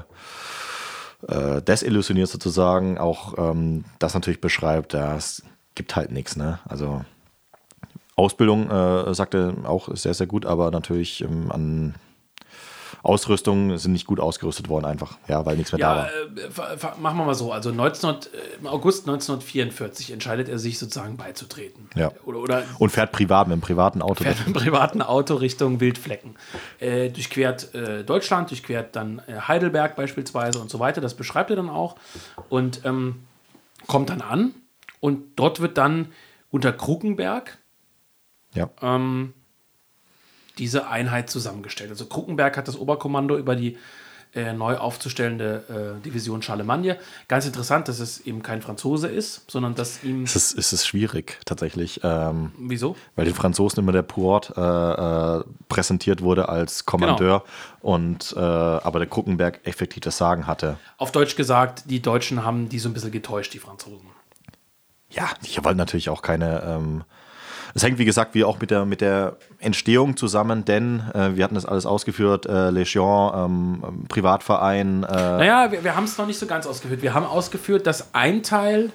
[1.28, 6.60] äh, desillusioniert sozusagen, auch ähm, das natürlich beschreibt, ja, es gibt halt nichts, ne?
[6.66, 7.04] Also
[8.16, 11.96] Ausbildung, äh, sagte auch, sehr, sehr gut, aber natürlich ähm, an
[13.06, 16.10] Ausrüstung sind nicht gut ausgerüstet worden, einfach, ja, weil nichts mehr da Ja,
[16.58, 16.72] war.
[16.74, 17.52] äh, machen wir mal so.
[17.52, 18.16] Also 19, äh,
[18.60, 21.90] im August 1944 entscheidet er sich sozusagen beizutreten.
[21.96, 22.12] Ja.
[22.26, 24.24] Oder, oder Und fährt privat mit einem privaten Auto.
[24.24, 26.36] fährt mit einem privaten Auto Richtung Wildflecken.
[26.80, 31.02] Äh, durchquert äh, Deutschland, durchquert dann äh, Heidelberg beispielsweise und so weiter.
[31.02, 31.96] Das beschreibt er dann auch.
[32.50, 33.24] Und ähm,
[33.88, 34.54] kommt dann an.
[35.00, 36.08] Und dort wird dann
[36.50, 37.58] unter Krukenberg
[38.54, 38.70] Ja.
[38.82, 39.34] ähm,
[40.58, 41.90] diese Einheit zusammengestellt.
[41.90, 43.78] Also Krukenberg hat das Oberkommando über die
[44.36, 46.98] äh, neu aufzustellende äh, Division Charlemagne.
[47.30, 50.24] Ganz interessant, dass es eben kein Franzose ist, sondern dass ihm.
[50.24, 52.02] Es ist, es ist schwierig, tatsächlich.
[52.04, 52.98] Ähm, Wieso?
[53.16, 57.94] Weil den Franzosen immer der Puort äh, äh, präsentiert wurde als Kommandeur Genau.
[57.96, 60.78] und äh, aber der Kruckenberg effektiv das Sagen hatte.
[60.98, 64.10] Auf Deutsch gesagt, die Deutschen haben die so ein bisschen getäuscht, die Franzosen.
[65.12, 66.62] Ja, die wollten natürlich auch keine.
[66.64, 67.04] Ähm,
[67.76, 71.44] es hängt, wie gesagt, wie auch mit der, mit der Entstehung zusammen, denn äh, wir
[71.44, 75.04] hatten das alles ausgeführt: äh, Legion, ähm, Privatverein.
[75.04, 77.02] Äh, Naja, wir, wir haben es noch nicht so ganz ausgeführt.
[77.02, 78.94] Wir haben ausgeführt, dass ein Teil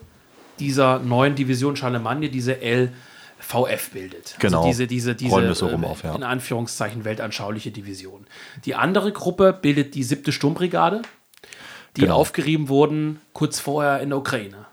[0.59, 4.37] dieser neuen Division Charlemagne diese LVF bildet.
[4.39, 4.59] Genau.
[4.61, 6.15] Also diese, diese, diese so rum äh, auf, ja.
[6.15, 8.27] in Anführungszeichen weltanschauliche Division.
[8.65, 11.03] Die andere Gruppe bildet die siebte Sturmbrigade,
[11.97, 12.17] die Genau.
[12.17, 14.65] aufgerieben wurden kurz vorher in der Ukraine.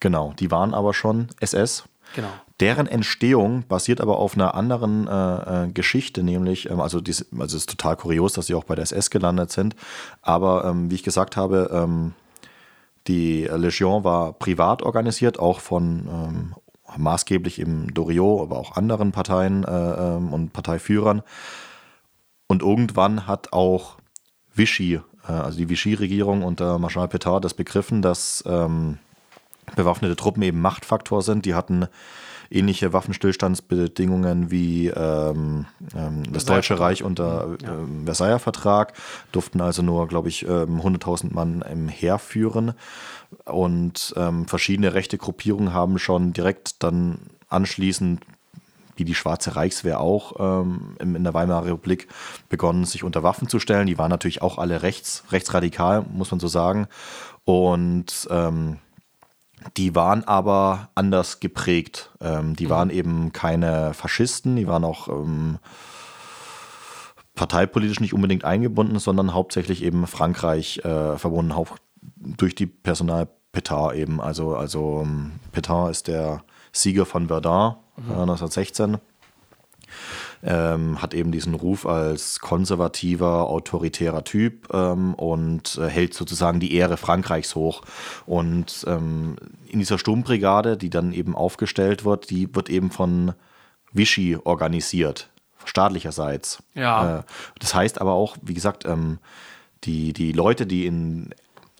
[0.00, 1.84] Genau, die waren aber schon SS.
[2.14, 2.28] Genau.
[2.60, 7.56] Deren Entstehung basiert aber auf einer anderen äh, äh, Geschichte, nämlich, ähm, also, dies, also
[7.56, 9.76] es ist total kurios, dass sie auch bei der SS gelandet sind.
[10.22, 12.14] Aber ähm, wie ich gesagt habe, ähm,
[13.08, 16.54] die Legion war privat organisiert, auch von ähm,
[16.96, 21.22] maßgeblich im Doriot, aber auch anderen Parteien äh, ähm, und Parteiführern.
[22.46, 23.96] Und irgendwann hat auch
[24.54, 28.98] Vichy, äh, also die Vichy-Regierung unter Marschall Pétain, das begriffen, dass ähm,
[29.74, 31.44] bewaffnete Truppen eben Machtfaktor sind.
[31.44, 31.86] Die hatten
[32.50, 37.74] ähnliche Waffenstillstandsbedingungen wie ähm, ähm, das Deutsche Reich unter Ja.
[37.74, 38.94] ähm, Versailler Vertrag,
[39.32, 42.74] durften also nur, glaube ich, ähm, 100.000 Mann im Heer führen.
[43.44, 48.20] Und ähm, verschiedene rechte Gruppierungen haben schon direkt dann anschließend
[48.96, 52.08] wie die Schwarze Reichswehr auch ähm, in der Weimarer Republik
[52.48, 53.86] begonnen, sich unter Waffen zu stellen.
[53.86, 56.88] Die waren natürlich auch alle rechts, rechtsradikal, muss man so sagen.
[57.44, 58.78] Und ähm,
[59.76, 62.10] die waren aber anders geprägt.
[62.20, 65.58] Ähm, die waren eben keine Faschisten, die waren auch ähm,
[67.34, 71.78] parteipolitisch nicht unbedingt eingebunden, sondern hauptsächlich eben Frankreich äh, verbunden, auch
[72.16, 74.20] durch die Personal Pétain eben.
[74.20, 78.98] Also, also ähm, Pétain ist der Sieger von Verdun äh, 1916
[80.42, 86.74] ähm, hat eben diesen Ruf als konservativer, autoritärer Typ ähm, und äh, hält sozusagen die
[86.74, 87.82] Ehre Frankreichs hoch.
[88.26, 89.36] Und ähm,
[89.68, 93.32] in dieser Sturmbrigade, die dann eben aufgestellt wird, die wird eben von
[93.92, 95.30] Vichy organisiert,
[95.64, 96.62] staatlicherseits.
[96.74, 97.18] Ja.
[97.18, 97.22] Äh,
[97.58, 99.18] das heißt aber auch, wie gesagt, ähm,
[99.84, 101.30] die, die Leute, die in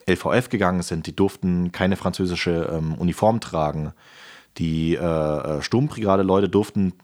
[0.09, 3.93] LVF gegangen sind, die durften keine französische ähm, Uniform tragen.
[4.59, 6.95] Die äh, äh, Sturmbrigade-Leute durften,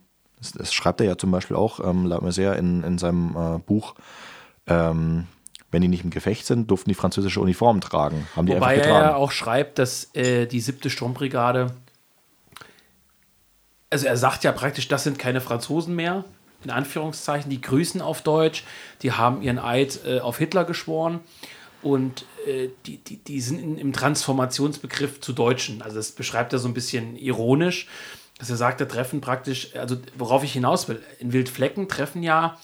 [0.42, 3.58] das, das schreibt er ja zum Beispiel auch, ähm, La Messière in, in seinem äh,
[3.58, 3.94] Buch,
[4.66, 5.26] ähm,
[5.70, 8.26] wenn die nicht im Gefecht sind, durften die französische Uniform tragen.
[8.36, 11.74] Haben die Wobei einfach er ja auch schreibt, dass äh, die siebte Sturmbrigade,
[13.88, 16.24] also er sagt ja praktisch, das sind keine Franzosen mehr,
[16.64, 18.64] in Anführungszeichen, die grüßen auf Deutsch,
[19.02, 21.20] die haben ihren Eid äh, auf Hitler geschworen
[21.82, 25.82] und äh, die, die, die sind in, im Transformationsbegriff zu Deutschen.
[25.82, 27.88] Also das beschreibt er so ein bisschen ironisch,
[28.42, 32.58] dass er sagt, da treffen praktisch, also worauf ich hinaus will, in Wildflecken treffen ja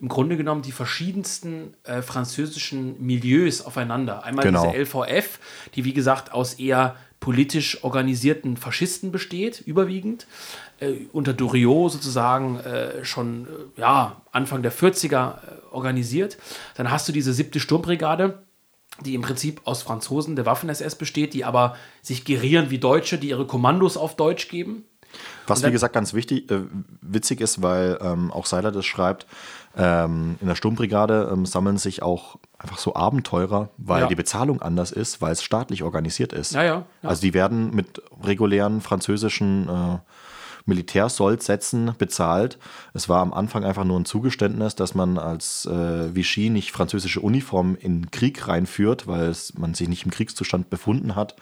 [0.00, 4.22] im Grunde genommen die verschiedensten äh, französischen Milieus aufeinander.
[4.22, 4.70] Einmal Genau.
[4.70, 5.40] diese LVF,
[5.74, 10.28] die wie gesagt aus eher politisch organisierten Faschisten besteht, überwiegend.
[10.78, 15.38] Äh, unter Doriot sozusagen äh, schon äh, ja, Anfang der 40er äh,
[15.72, 16.38] organisiert.
[16.76, 18.44] Dann hast du diese siebte Sturmbrigade,
[19.00, 23.30] die im Prinzip aus Franzosen der Waffen-SS besteht, die aber sich gerieren wie Deutsche, die
[23.30, 24.84] ihre Kommandos auf Deutsch geben.
[25.46, 26.60] Was, dann- wie gesagt, ganz wichtig, äh,
[27.02, 29.26] witzig ist, weil ähm, auch Seiler das schreibt,
[29.76, 34.06] ähm, in der Sturmbrigade ähm, sammeln sich auch einfach so Abenteurer, weil Ja.
[34.06, 36.52] die Bezahlung anders ist, weil es staatlich organisiert ist.
[36.54, 36.86] Ja, ja.
[37.02, 39.98] Also die werden mit regulären französischen äh,
[40.66, 42.58] Militärsoldsätzen bezahlt.
[42.94, 47.20] Es war am Anfang einfach nur ein Zugeständnis, dass man als äh, Vichy nicht französische
[47.20, 51.36] Uniformen in den Krieg reinführt, weil es, man sich nicht im Kriegszustand befunden hat,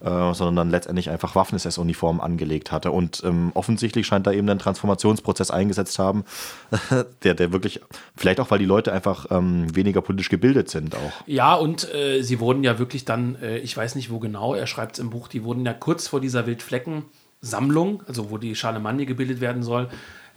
[0.00, 2.90] äh, sondern dann letztendlich einfach Waffen-SS-Uniformen angelegt hatte.
[2.90, 6.24] Und ähm, offensichtlich scheint da eben ein Transformationsprozess eingesetzt haben,
[7.24, 7.80] der, der wirklich,
[8.16, 11.12] vielleicht auch, weil die Leute einfach ähm, weniger politisch gebildet sind auch.
[11.26, 14.66] Ja, und äh, sie wurden ja wirklich dann, äh, ich weiß nicht wo genau, er
[14.66, 19.06] schreibt es im Buch, die wurden ja kurz vor dieser Wildflecken-Sammlung, also wo die Charlemagne
[19.06, 19.88] gebildet werden soll,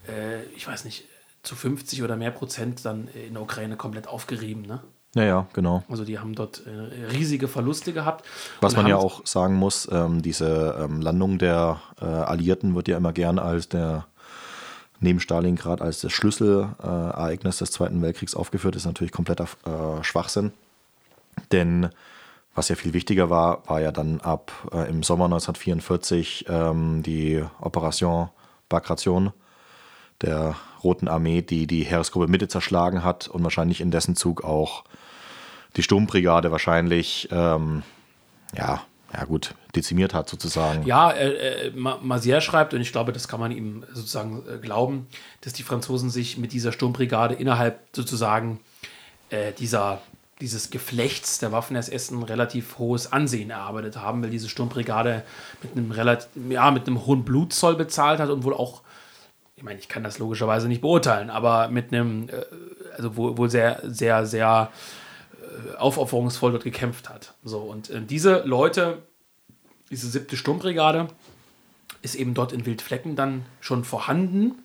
[0.08, 1.06] äh, ich weiß nicht,
[1.44, 4.64] zu 50 oder mehr Prozent dann in der Ukraine komplett aufgerieben.
[4.64, 4.82] Ne?
[5.14, 5.84] Ja, ja, genau.
[5.90, 8.26] Also die haben dort äh, riesige Verluste gehabt.
[8.62, 12.98] Was man ja auch sagen muss, ähm, diese ähm, Landung der äh, Alliierten wird ja
[12.98, 14.06] immer gern als der
[15.02, 20.54] neben Stalingrad als das Schlüsselereignis Ereignis des Zweiten Weltkriegs aufgeführt, ist natürlich kompletter äh, Schwachsinn.
[21.52, 21.90] Denn
[22.54, 27.44] was ja viel wichtiger war, war ja dann ab äh, im Sommer 1944 ähm, die
[27.60, 28.30] Operation
[28.70, 29.34] Bagration
[30.22, 34.84] der Roten Armee, die die Heeresgruppe Mitte zerschlagen hat und wahrscheinlich in dessen Zug auch
[35.76, 37.84] die Sturmbrigade wahrscheinlich, ähm,
[38.56, 38.82] ja,
[39.14, 40.86] ja gut, dezimiert hat sozusagen.
[40.86, 45.08] Ja, äh, äh, schreibt, und ich glaube, das kann man ihm sozusagen äh, glauben,
[45.42, 48.60] dass die Franzosen sich mit dieser Sturmbrigade innerhalb sozusagen
[49.30, 50.02] äh, dieser,
[50.40, 55.24] dieses Geflechts der Waffen-SS ein relativ hohes Ansehen erarbeitet haben, weil diese Sturmbrigade
[55.62, 58.82] mit einem relativ, ja, mit einem hohen Blutzoll bezahlt hat und wohl auch,
[59.56, 62.46] ich meine, ich kann das logischerweise nicht beurteilen, aber mit einem, äh,
[62.96, 64.72] also wohl, wohl sehr, sehr, sehr
[65.78, 67.34] aufopferungsvoll dort gekämpft hat.
[67.44, 69.02] So, und äh, diese Leute,
[69.90, 71.08] diese siebte Sturmbrigade,
[72.02, 74.56] ist eben dort in Wildflecken dann schon vorhanden.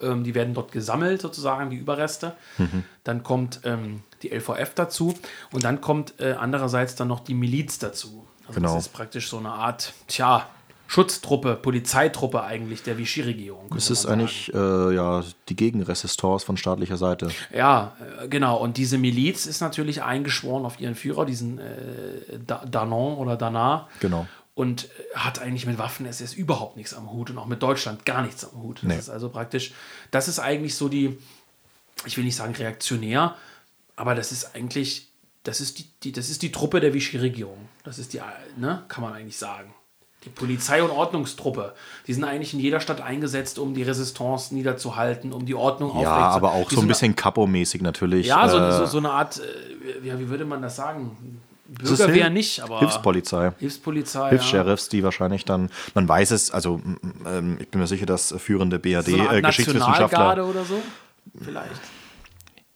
[0.00, 2.36] Ähm, die werden dort gesammelt, sozusagen, die Überreste.
[2.58, 2.84] Mhm.
[3.04, 5.14] Dann kommt ähm, die LVF dazu
[5.52, 8.26] und dann kommt äh, andererseits dann noch die Miliz dazu.
[8.46, 8.74] Also genau.
[8.74, 10.48] das ist praktisch so eine Art, tja,
[10.90, 13.72] Schutztruppe, Polizeitruppe eigentlich der Vichy-Regierung.
[13.76, 17.28] Es ist eigentlich äh, ja, die Gegenresistance von staatlicher Seite.
[17.54, 18.56] Ja, äh, genau.
[18.56, 23.86] Und diese Miliz ist natürlich eingeschworen auf ihren Führer, diesen äh, Danon oder Danard.
[24.00, 24.26] Genau.
[24.56, 28.22] Und äh, hat eigentlich mit Waffen-SS überhaupt nichts am Hut und auch mit Deutschland gar
[28.22, 28.78] nichts am Hut.
[28.78, 28.98] Das nee.
[28.98, 29.72] ist also praktisch,
[30.10, 31.16] das ist eigentlich so die,
[32.04, 33.36] ich will nicht sagen reaktionär,
[33.94, 35.06] aber das ist eigentlich,
[35.44, 37.68] das ist die, die das ist die Truppe der Vichy-Regierung.
[37.84, 38.20] Das ist die,
[38.56, 39.72] ne, kann man eigentlich sagen.
[40.24, 41.74] Die Polizei- und Ordnungstruppe,
[42.06, 46.30] die sind eigentlich in jeder Stadt eingesetzt, um die Resistance niederzuhalten, um die Ordnung aufrechtzuerhalten.
[46.30, 48.26] Ja, aber auch die so ein bisschen Capo-mäßig natürlich.
[48.26, 51.40] Ja, so, äh, so, so, eine Art, äh, ja, wie würde man das sagen?
[51.68, 52.80] Bürgerwehr nicht, aber.
[52.80, 53.52] Hilfspolizei.
[53.58, 54.30] Hilfspolizei.
[54.30, 54.90] Hilfs-Sheriffs, ja.
[54.90, 56.82] die wahrscheinlich dann, man weiß es, also
[57.26, 60.34] ähm, ich bin mir sicher, dass führende BRD-Geschichtswissenschaftler.
[60.36, 60.82] So äh, oder so?
[61.42, 61.80] Vielleicht.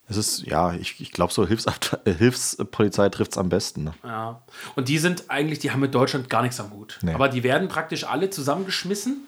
[0.07, 3.85] Es ist, ja, ich, ich glaube, so Hilfs äh, Hilfspolizei trifft es am besten.
[3.85, 3.93] Ne?
[4.03, 4.41] Ja.
[4.75, 6.99] Und die sind eigentlich, die haben mit Deutschland gar nichts am Hut.
[7.01, 7.13] Nee.
[7.13, 9.25] Aber die werden praktisch alle zusammengeschmissen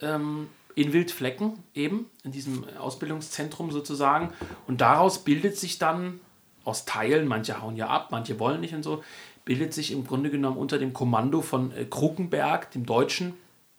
[0.00, 4.32] ähm, in Wildflecken, eben, in diesem Ausbildungszentrum sozusagen.
[4.66, 6.20] Und daraus bildet sich dann
[6.64, 9.02] aus Teilen, manche hauen ja ab, manche wollen nicht und so,
[9.44, 13.34] bildet sich im Grunde genommen unter dem Kommando von äh, Kruckenberg, dem Deutschen,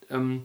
[0.10, 0.44] ähm,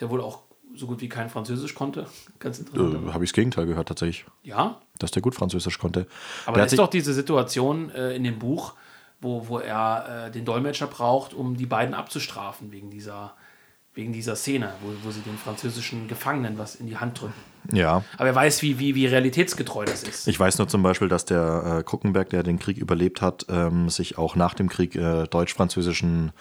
[0.00, 0.47] der wohl auch
[0.78, 2.06] so gut wie kein Französisch konnte.
[2.38, 3.08] Ganz interessant.
[3.08, 4.24] Äh, Habe ich das Gegenteil gehört tatsächlich.
[4.42, 4.80] Ja?
[4.98, 6.06] Dass der gut Französisch konnte.
[6.46, 8.74] Aber da ist doch diese Situation äh, in dem Buch,
[9.20, 13.34] wo, wo er äh, den Dolmetscher braucht, um die beiden abzustrafen wegen dieser,
[13.94, 17.34] wegen dieser Szene, wo, wo sie den französischen Gefangenen was in die Hand drücken.
[17.72, 18.04] Ja.
[18.16, 20.28] Aber er weiß, wie, wie, wie realitätsgetreu das ist.
[20.28, 23.88] Ich weiß nur zum Beispiel, dass der äh, Kruckenberg, der den Krieg überlebt hat, ähm,
[23.88, 26.32] sich auch nach dem Krieg äh, deutsch-französischen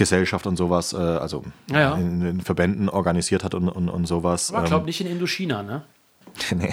[0.00, 1.94] Gesellschaft und sowas, äh, also ja, ja.
[1.94, 4.50] In, in, Verbänden organisiert hat und, und, und sowas.
[4.50, 5.82] Aber ich glaube ähm, nicht in Indochina, ne?
[6.56, 6.72] nee,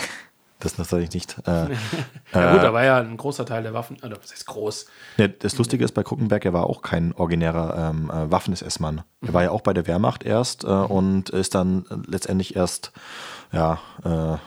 [0.59, 1.35] das natürlich nicht.
[1.45, 1.51] Äh,
[2.33, 4.85] ja gut, da war ja ein großer Teil der Waffen, also das ist groß.
[5.17, 9.03] Ja, das Lustige ist bei Kruckenberg, er war auch kein originärer ähm, äh, Waffen-SS-Mann.
[9.19, 9.33] Er mhm.
[9.33, 12.93] war ja auch bei der Wehrmacht erst äh, und ist dann letztendlich erst,
[13.51, 14.37] ja, äh,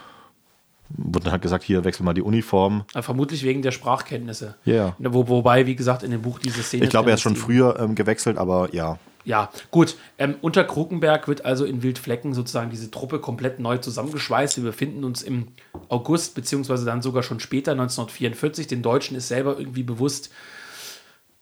[0.96, 2.84] wurde dann halt gesagt, hier wechsel mal die Uniform.
[2.92, 4.54] Aber vermutlich wegen der Sprachkenntnisse.
[4.64, 4.74] Ja.
[4.74, 4.96] Yeah.
[4.98, 6.84] Wo, wobei, wie gesagt, in dem Buch diese Szene.
[6.84, 8.98] Ich glaube, er ist schon früher ähm, gewechselt, aber ja.
[9.24, 9.96] Ja, gut.
[10.18, 14.56] Ähm, unter Krukenberg wird also in Wildflecken sozusagen diese Truppe komplett neu zusammengeschweißt.
[14.56, 15.48] Wir befinden uns im
[15.88, 18.66] August, beziehungsweise dann sogar schon später, 1944.
[18.66, 20.30] Den Deutschen ist selber irgendwie bewusst,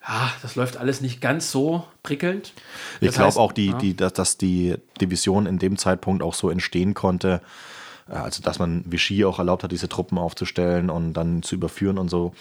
[0.06, 2.52] ja, das läuft alles nicht ganz so prickelnd.
[3.00, 3.78] Das ich glaube auch, die, ja.
[3.78, 7.42] die, dass, dass die Division in dem Zeitpunkt auch so entstehen konnte,
[8.08, 12.08] also dass man Vichy auch erlaubt hat, diese Truppen aufzustellen und dann zu überführen und
[12.08, 12.32] so.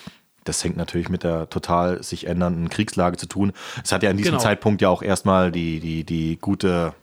[0.43, 3.51] Das hängt natürlich mit der total sich ändernden Kriegslage zu tun.
[3.84, 4.43] Es hat ja in diesem genau.
[4.43, 6.93] Zeitpunkt ja auch erstmal die, die, die gute,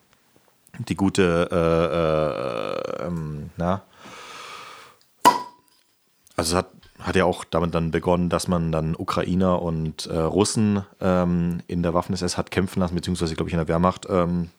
[0.89, 3.83] die gute, äh, äh, ähm, na,
[6.37, 10.19] also es hat, hat ja auch damit dann begonnen, dass man dann Ukrainer und äh,
[10.19, 14.07] Russen ähm, in der Waffen-SS hat kämpfen lassen, beziehungsweise, glaube ich, in der Wehrmacht.
[14.09, 14.51] Ähm,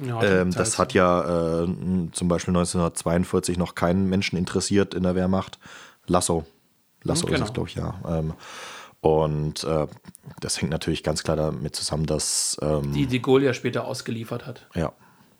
[0.00, 1.66] ja, ähm, das hat ja äh,
[2.12, 5.58] zum Beispiel 1942 noch keinen Menschen interessiert in der Wehrmacht.
[6.06, 6.44] Lasso.
[7.02, 7.38] Lasso genau.
[7.38, 7.94] ist es, glaube ich, ja.
[8.08, 8.34] Ähm,
[9.00, 9.86] und äh,
[10.40, 12.56] das hängt natürlich ganz klar damit zusammen, dass.
[12.62, 14.68] Ähm, Die Gaulle ja später ausgeliefert hat.
[14.74, 14.92] Ja.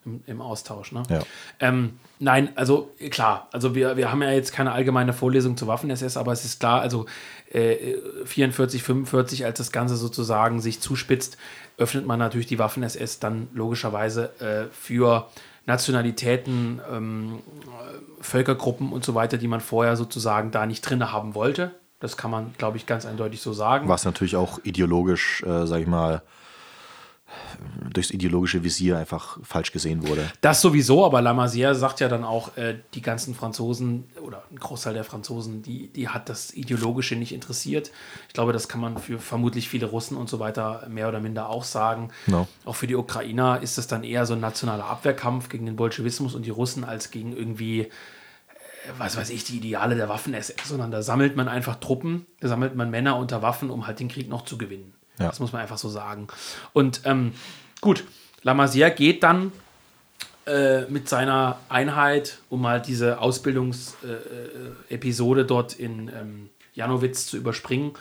[0.04, 1.04] Im, im Austausch, ne?
[1.08, 1.20] Ja.
[1.60, 6.16] Ähm, nein, also klar, also wir, wir haben ja jetzt keine allgemeine Vorlesung zu Waffen-SS,
[6.16, 7.06] aber es ist klar, also
[7.52, 7.94] äh,
[8.24, 11.36] 44, 45, als das Ganze sozusagen sich zuspitzt,
[11.78, 15.28] öffnet man natürlich die Waffen-SS dann logischerweise äh, für
[15.66, 17.38] Nationalitäten, ähm,
[18.20, 21.72] Völkergruppen und so weiter, die man vorher sozusagen da nicht drin haben wollte.
[22.00, 23.88] Das kann man, glaube ich, ganz eindeutig so sagen.
[23.88, 26.22] Was natürlich auch ideologisch, äh, sag ich mal,
[27.92, 30.30] durchs ideologische Visier einfach falsch gesehen wurde.
[30.40, 34.94] Das sowieso, aber Lamassière sagt ja dann auch, äh, die ganzen Franzosen oder ein Großteil
[34.94, 37.90] der Franzosen, die, die hat das Ideologische nicht interessiert.
[38.28, 41.48] Ich glaube, das kann man für vermutlich viele Russen und so weiter mehr oder minder
[41.48, 42.10] auch sagen.
[42.26, 42.48] No.
[42.64, 46.34] Auch für die Ukrainer ist das dann eher so ein nationaler Abwehrkampf gegen den Bolschewismus
[46.34, 47.88] und die Russen als gegen irgendwie
[48.98, 52.74] was weiß ich, die Ideale der Waffen-SS, sondern da sammelt man einfach Truppen, da sammelt
[52.74, 54.92] man Männer unter Waffen, um halt den Krieg noch zu gewinnen.
[55.22, 55.28] Ja.
[55.28, 56.28] Das muss man einfach so sagen.
[56.72, 57.32] Und ähm,
[57.80, 58.04] gut,
[58.42, 59.52] Lamasier geht dann
[60.46, 67.92] äh, mit seiner Einheit, um halt diese Ausbildungsepisode äh, dort in ähm, Janowitz zu überspringen,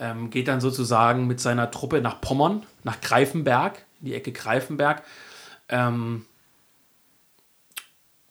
[0.00, 5.04] ähm, geht dann sozusagen mit seiner Truppe nach Pommern, nach Greifenberg, in die Ecke Greifenberg,
[5.68, 6.26] ähm,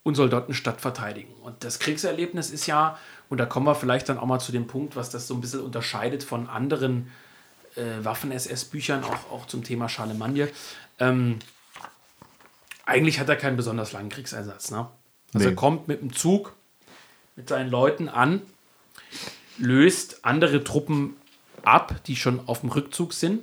[0.02, 1.32] und soll dort eine Stadt verteidigen.
[1.42, 4.66] Und das Kriegserlebnis ist ja, und da kommen wir vielleicht dann auch mal zu dem
[4.66, 7.25] Punkt, was das so ein bisschen unterscheidet von anderen äh,
[7.76, 10.48] Waffen-SS-Büchern, auch, auch zum Thema Charlemagne.
[10.98, 11.38] Ähm,
[12.84, 14.70] eigentlich hat er keinen besonders langen Kriegseinsatz.
[14.70, 14.88] Ne?
[15.34, 15.52] Also Nee.
[15.52, 16.54] er kommt mit dem Zug
[17.34, 18.40] mit seinen Leuten an,
[19.58, 21.16] löst andere Truppen
[21.62, 23.42] ab, die schon auf dem Rückzug sind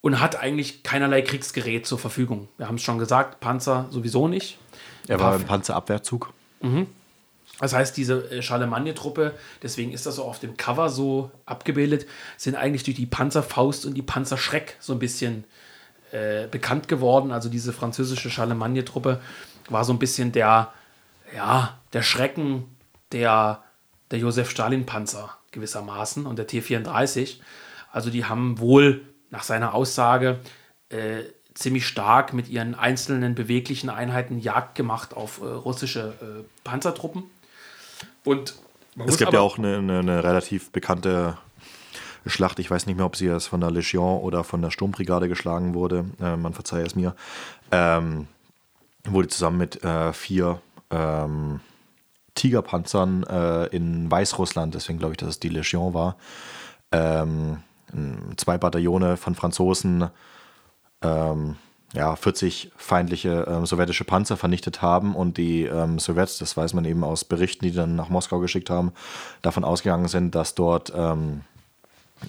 [0.00, 2.48] und hat eigentlich keinerlei Kriegsgerät zur Verfügung.
[2.58, 4.58] Wir haben es schon gesagt, Panzer sowieso nicht.
[5.08, 6.32] Er war im Panzerabwehrzug.
[7.60, 12.06] Das heißt, diese äh, Charlemagne-Truppe, deswegen ist das so auf dem Cover so abgebildet,
[12.36, 15.44] sind eigentlich durch die Panzerfaust und die Panzerschreck so ein bisschen
[16.12, 17.32] äh, bekannt geworden.
[17.32, 19.20] Also diese französische Charlemagne-Truppe
[19.68, 20.72] war so ein bisschen der,
[21.34, 22.64] ja, der Schrecken
[23.12, 23.62] der,
[24.10, 27.36] der Josef Stalin-Panzer gewissermaßen und der T-34.
[27.90, 30.38] Also die haben wohl nach seiner Aussage
[30.90, 37.24] äh, ziemlich stark mit ihren einzelnen beweglichen Einheiten Jagd gemacht auf äh, russische äh, Panzertruppen.
[38.28, 38.54] Und
[39.06, 41.38] Es gibt ja auch eine, eine, eine relativ bekannte
[42.26, 42.58] Schlacht.
[42.58, 45.74] Ich weiß nicht mehr, ob sie jetzt von der Legion oder von der Sturmbrigade geschlagen
[45.74, 46.04] wurde.
[46.20, 47.14] Äh, man verzeihe es mir.
[47.70, 48.26] Ähm,
[49.04, 50.60] wurde zusammen mit äh, vier
[50.90, 51.60] ähm,
[52.34, 56.16] Tigerpanzern äh, in Weißrussland, deswegen glaube ich, dass es die Legion war,
[56.92, 57.58] ähm,
[58.36, 60.08] zwei Bataillone von Franzosen
[61.02, 61.56] ähm,
[61.94, 66.84] ja, 40 feindliche ähm, sowjetische Panzer vernichtet haben und die ähm, Sowjets, das weiß man
[66.84, 68.92] eben aus Berichten, die dann nach Moskau geschickt haben,
[69.40, 71.42] davon ausgegangen sind, dass dort ähm,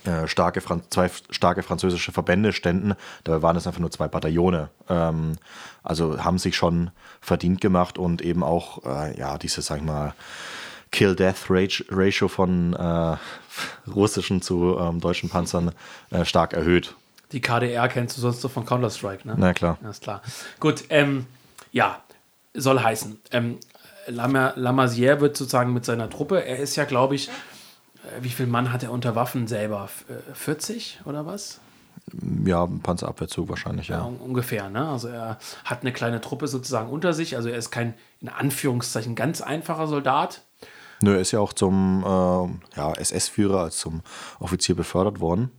[0.06, 2.94] äh, starke Fran zwei starke französische Verbände ständen.
[3.24, 4.70] Dabei waren es einfach nur zwei Bataillone.
[4.88, 5.38] Ähm,
[5.84, 6.92] also haben sich schon
[7.22, 10.14] verdient gemacht und eben auch äh, ja diese, sag ich mal,
[10.92, 13.18] Kill-Death-Ratio von äh,
[13.92, 15.72] russischen zu ähm, deutschen Panzern
[16.12, 16.96] äh, stark erhöht.
[17.32, 19.36] Die KDR kennst du sonst so von Counter-Strike, ne?
[19.38, 19.78] Na klar.
[19.84, 20.22] Ja, ist klar.
[20.60, 21.28] Gut, ähm,
[21.72, 22.02] ja,
[22.54, 23.20] soll heißen.
[23.32, 23.58] Ähm,
[24.08, 27.32] Lama- Lamasier wird sozusagen mit seiner Truppe, er ist ja, glaube ich, äh,
[28.24, 29.84] wie viel Mann hat er unter Waffen selber?
[29.86, 31.60] F- äh, 40 oder was?
[32.46, 34.06] Ja, ein Panzerabwehrzug wahrscheinlich, Ja, ja.
[34.06, 34.70] un ungefähr.
[34.70, 34.88] Ne?
[34.90, 37.36] Also er hat eine kleine Truppe sozusagen unter sich.
[37.36, 40.42] Also er ist kein, in Anführungszeichen, ganz einfacher Soldat.
[41.02, 44.02] Nö, er ist ja auch zum äh, ja, SS-Führer, als zum
[44.40, 45.52] Offizier befördert worden.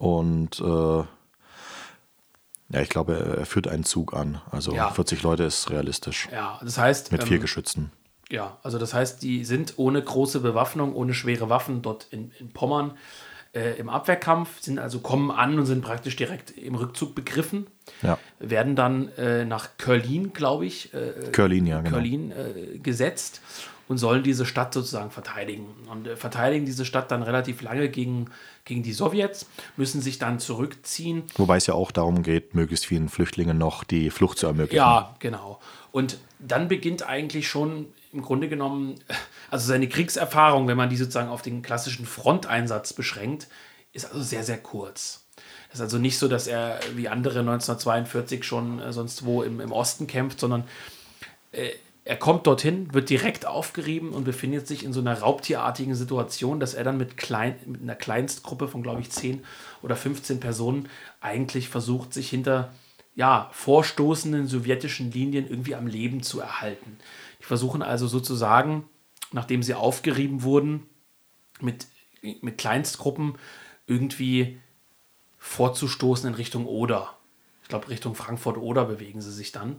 [0.00, 0.64] Und äh,
[2.72, 4.40] ja, ich glaube, er führt einen Zug an.
[4.50, 4.90] Also Ja.
[4.90, 6.26] 40 Leute ist realistisch.
[6.32, 7.92] Ja, das heißt, Mit vier ähm, Geschützen.
[8.30, 12.50] Ja, also das heißt, die sind ohne große Bewaffnung, ohne schwere Waffen dort in, in
[12.50, 12.92] Pommern
[13.52, 17.66] äh, im Abwehrkampf, sind also kommen an und sind praktisch direkt im Rückzug begriffen,
[18.00, 18.16] Ja.
[18.38, 21.98] werden dann äh, nach Köln, glaube ich, äh, Körlin, ja, genau.
[21.98, 23.42] Köln äh, gesetzt
[23.90, 25.66] und sollen diese Stadt sozusagen verteidigen.
[25.90, 28.30] Und äh, verteidigen diese Stadt dann relativ lange gegen,
[28.64, 33.08] gegen die Sowjets, müssen sich dann zurückziehen Wobei es ja auch darum geht, möglichst vielen
[33.08, 34.76] Flüchtlingen noch die Flucht zu ermöglichen.
[34.76, 35.58] Ja, genau.
[35.90, 38.94] Und dann beginnt eigentlich schon im Grunde genommen,
[39.50, 43.48] also seine Kriegserfahrung, wenn man die sozusagen auf den klassischen Fronteinsatz beschränkt,
[43.92, 45.24] ist also sehr, sehr kurz.
[45.70, 49.60] Es ist also nicht so, dass er wie andere 1942 schon äh, sonst wo im,
[49.60, 50.62] im Osten kämpft, sondern
[51.50, 51.70] äh,
[52.04, 56.74] er kommt dorthin, wird direkt aufgerieben und befindet sich in so einer raubtierartigen Situation, dass
[56.74, 59.44] er dann mit, klein, mit einer Kleinstgruppe von, glaube ich, 10
[59.82, 60.88] oder 15 Personen
[61.20, 62.72] eigentlich versucht, sich hinter
[63.14, 66.98] ja, vorstoßenden sowjetischen Linien irgendwie am Leben zu erhalten.
[67.40, 68.84] Die versuchen also sozusagen,
[69.32, 70.86] nachdem sie aufgerieben wurden,
[71.60, 71.86] mit,
[72.22, 73.34] mit Kleinstgruppen
[73.86, 74.58] irgendwie
[75.38, 77.14] vorzustoßen in Richtung Oder.
[77.62, 79.76] Ich glaube, Richtung Frankfurt-Oder bewegen sie sich dann.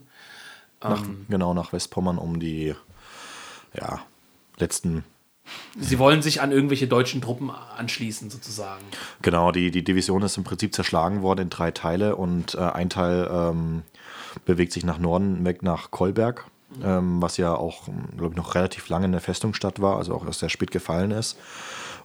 [0.84, 1.26] Nach, Ähm.
[1.30, 2.76] genau, nach Westpommern, um die
[3.74, 4.00] ja,
[4.58, 5.04] letzten
[5.80, 8.84] Sie wollen sich an irgendwelche deutschen Truppen anschließen, sozusagen.
[9.22, 12.90] Genau, die, die Division ist im Prinzip zerschlagen worden in drei Teile und äh, ein
[12.90, 13.84] Teil ähm,
[14.46, 16.46] bewegt sich nach Norden weg nach Kolberg,
[16.84, 17.86] ähm, was ja auch,
[18.18, 21.38] glaube ich, noch relativ lange eine Festungsstadt war, also auch erst sehr spät gefallen ist.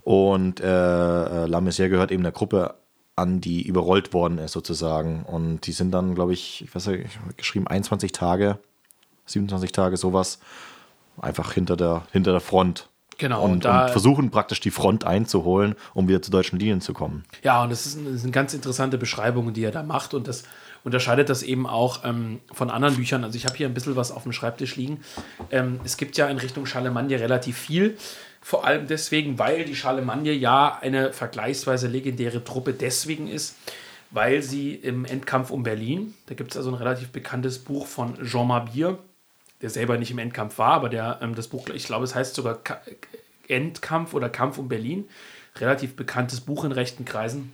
[0.03, 2.75] Und äh, äh, La Messière gehört eben der Gruppe
[3.17, 5.23] an, die überrollt worden ist sozusagen.
[5.25, 8.59] Und die sind dann, glaube ich, ich weiß nicht, ich habe geschrieben, 21 Tage,
[9.25, 10.39] 27 Tage, sowas,
[11.21, 12.89] einfach hinter der, hinter der Front.
[13.19, 16.83] Genau, Und, und da- und versuchen praktisch die Front einzuholen, um wieder zu deutschen Linien
[16.83, 17.25] zu kommen.
[17.43, 20.13] Ja, und das, ist, das sind ganz interessante Beschreibungen, die er da macht.
[20.13, 20.45] Und das
[20.85, 23.25] unterscheidet das eben auch ähm, von anderen Büchern.
[23.25, 25.01] Also ich habe hier ein bisschen was auf dem Schreibtisch liegen.
[25.51, 27.97] Ähm, es gibt ja in Richtung Charlemagne relativ viel.
[28.47, 33.57] Vor allem deswegen, weil die Charlemagne ja eine vergleichsweise legendäre Truppe deswegen ist,
[34.13, 38.25] weil sie im Endkampf um Berlin, da gibt es also ein relativ bekanntes Buch von
[38.25, 39.01] Jean Mabir,
[39.63, 42.37] der selber nicht im Endkampf war, aber der ähm, das Buch, ich glaube, es heißt
[42.37, 42.81] sogar Ka
[43.49, 45.09] Endkampf oder Kampf um Berlin,
[45.57, 47.51] relativ bekanntes Buch in rechten Kreisen,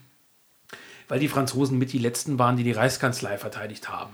[1.08, 4.12] weil die Franzosen mit die letzten waren, die die Reichskanzlei verteidigt haben.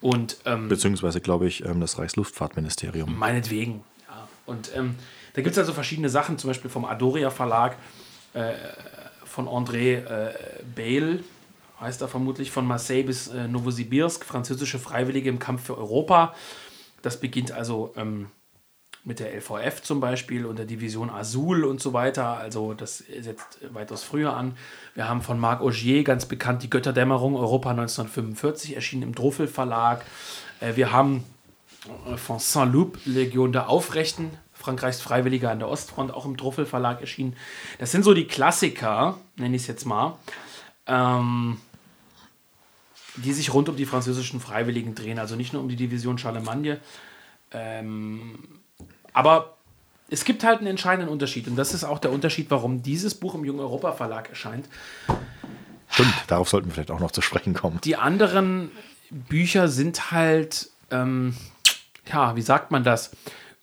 [0.00, 3.16] Und, ähm, Beziehungsweise, glaube ich, ähm, das Reichsluftfahrtministerium.
[3.16, 4.28] Meinetwegen, ja.
[4.44, 4.96] Und ähm,
[5.38, 7.76] da gibt es also verschiedene Sachen, zum Beispiel vom Adoria Verlag,
[8.34, 8.54] äh,
[9.24, 10.34] von André äh,
[10.74, 11.22] Bale,
[11.80, 16.34] heißt er vermutlich, von Marseille bis äh, Novosibirsk, französische Freiwillige im Kampf für Europa.
[17.02, 18.30] Das beginnt also ähm,
[19.04, 22.36] mit der LVF zum Beispiel und der Division Azul und so weiter.
[22.38, 24.56] Also das setzt weitaus früher an.
[24.96, 30.04] Wir haben von Marc Augier ganz bekannt die Götterdämmerung Europa 1945, erschienen im Droffel Verlag.
[30.58, 31.22] Äh, wir haben
[32.12, 37.00] äh, von Saint-Loup Legion der Aufrechten Frankreichs Freiwilliger an der Ostfront, auch im Druffel Verlag
[37.00, 37.36] erschienen.
[37.78, 40.16] Das sind so die Klassiker, nenne ich es jetzt mal,
[40.86, 41.58] ähm,
[43.16, 45.18] die sich rund um die französischen Freiwilligen drehen.
[45.18, 46.80] Also nicht nur um die Division Charlemagne.
[47.52, 48.38] Ähm,
[49.12, 49.56] aber
[50.10, 51.46] es gibt halt einen entscheidenden Unterschied.
[51.48, 54.68] Und das ist auch der Unterschied, warum dieses Buch im Jungen Europa Verlag erscheint.
[55.90, 57.80] Stimmt, darauf sollten wir vielleicht auch noch zu sprechen kommen.
[57.84, 58.70] Die anderen
[59.10, 61.34] Bücher sind halt, ähm,
[62.06, 63.10] ja, wie sagt man das?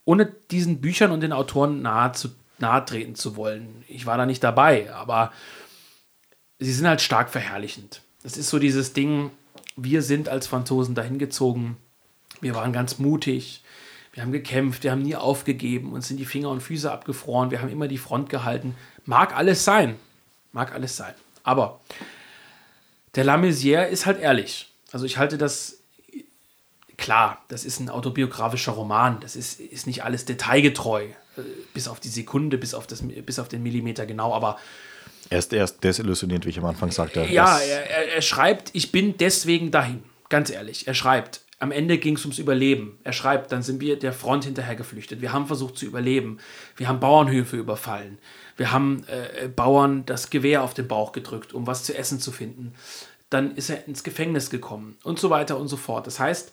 [0.05, 2.29] Ohne diesen Büchern und den Autoren nahe, zu,
[2.59, 3.83] nahe treten zu wollen.
[3.87, 5.33] Ich war da nicht dabei, aber
[6.59, 8.01] sie sind halt stark verherrlichend.
[8.23, 9.31] Es ist so dieses Ding,
[9.75, 11.77] wir sind als Franzosen dahin gezogen,
[12.41, 13.63] wir waren ganz mutig,
[14.13, 17.61] wir haben gekämpft, wir haben nie aufgegeben, uns sind die Finger und Füße abgefroren, wir
[17.61, 18.75] haben immer die Front gehalten.
[19.03, 19.97] Mag alles sein,
[20.53, 21.13] mag alles sein.
[21.43, 21.81] Aber
[23.15, 24.71] der La Mesière ist halt ehrlich.
[24.91, 25.81] Also ich halte das
[26.97, 31.41] klar, das ist ein autobiografischer Roman, das ist, ist nicht alles detailgetreu, äh,
[31.73, 34.57] bis auf die Sekunde, bis auf, das, bis auf den Millimeter genau, aber.
[35.29, 37.25] Er ist, er ist desillusioniert, wie ich am Anfang sagte.
[37.25, 40.87] Ja, er, er, er schreibt, ich bin deswegen dahin, ganz ehrlich.
[40.87, 42.99] Er schreibt, am Ende ging es ums Überleben.
[43.03, 45.21] Er schreibt, dann sind wir der Front hinterher geflüchtet.
[45.21, 46.39] Wir haben versucht zu überleben.
[46.75, 48.19] Wir haben Bauernhöfe überfallen.
[48.57, 52.31] Wir haben äh, Bauern das Gewehr auf den Bauch gedrückt, um was zu essen zu
[52.31, 52.73] finden.
[53.29, 56.07] Dann ist er ins Gefängnis gekommen und so weiter und so fort.
[56.07, 56.51] Das heißt,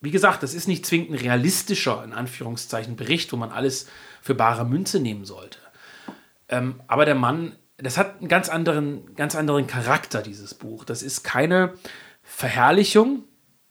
[0.00, 3.86] wie gesagt, das ist nicht zwingend ein realistischer, in Anführungszeichen, Bericht, wo man alles
[4.22, 5.58] für bare Münze nehmen sollte.
[6.48, 10.84] Ähm, aber der Mann, das hat einen ganz anderen, ganz anderen Charakter, dieses Buch.
[10.84, 11.74] Das ist keine
[12.22, 13.24] Verherrlichung,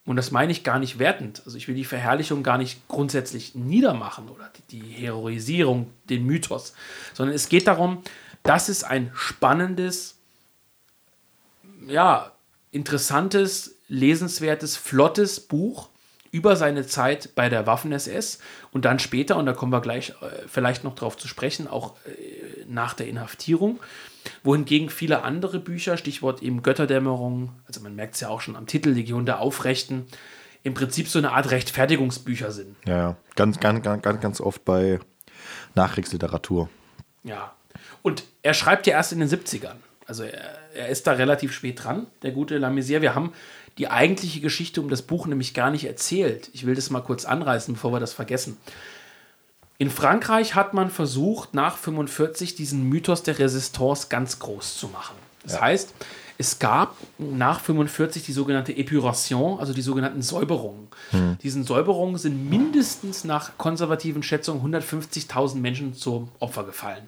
[0.09, 1.43] und das meine ich gar nicht wertend.
[1.45, 6.73] Also ich will die Verherrlichung gar nicht grundsätzlich niedermachen oder die, Heroisierung, den Mythos,
[7.13, 8.01] sondern es geht darum,
[8.41, 10.17] dass es ein spannendes,
[11.85, 12.31] ja,
[12.71, 15.89] interessantes, lesenswertes, flottes Buch
[16.31, 18.39] über seine Zeit bei der Waffen-SS
[18.71, 21.95] und dann später, und da kommen wir gleich äh, vielleicht noch drauf zu sprechen, auch
[22.05, 23.79] äh, nach der Inhaftierung,
[24.43, 28.67] wohingegen viele andere Bücher, Stichwort eben Götterdämmerung, also man merkt es ja auch schon am
[28.67, 30.05] Titel Legion der Aufrechten,
[30.63, 32.75] im Prinzip so eine Art Rechtfertigungsbücher sind.
[32.85, 33.15] Ja.
[33.35, 34.99] Ganz, ganz, ganz, ganz oft bei
[35.75, 36.69] Nachkriegsliteratur.
[37.23, 37.53] Ja.
[38.01, 39.75] Und er schreibt ja erst in den 70ern.
[40.05, 43.01] Also er, er ist da relativ spät dran, der gute Lamisier.
[43.01, 43.33] Wir haben
[43.79, 46.49] die eigentliche Geschichte um das Buch nämlich gar nicht erzählt.
[46.53, 48.57] Ich will das mal kurz anreißen, bevor wir das vergessen.
[49.77, 55.15] In Frankreich hat man versucht, nach 45 diesen Mythos der Resistance ganz groß zu machen.
[55.43, 55.61] Das ja.
[55.61, 55.93] heißt,
[56.37, 60.89] es gab nach 45 die sogenannte Epuration, also die sogenannten Säuberungen.
[61.11, 61.37] Hm.
[61.41, 67.07] Diesen Säuberungen sind mindestens nach konservativen Schätzungen 150.000 Menschen zum Opfer gefallen.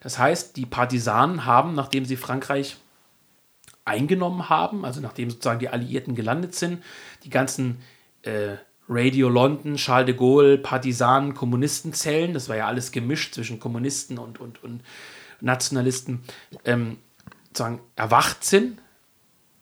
[0.00, 2.76] Das heißt, die Partisanen haben, nachdem sie Frankreich
[3.88, 6.82] eingenommen haben, also nachdem sozusagen die Alliierten gelandet sind,
[7.24, 7.78] die ganzen
[8.22, 8.56] äh,
[8.88, 14.40] Radio London, Charles de Gaulle, Partisanen, Kommunistenzellen, das war ja alles gemischt zwischen Kommunisten und,
[14.40, 14.82] und, und
[15.40, 16.22] Nationalisten,
[16.64, 16.98] ähm,
[17.48, 18.80] sozusagen erwacht sind,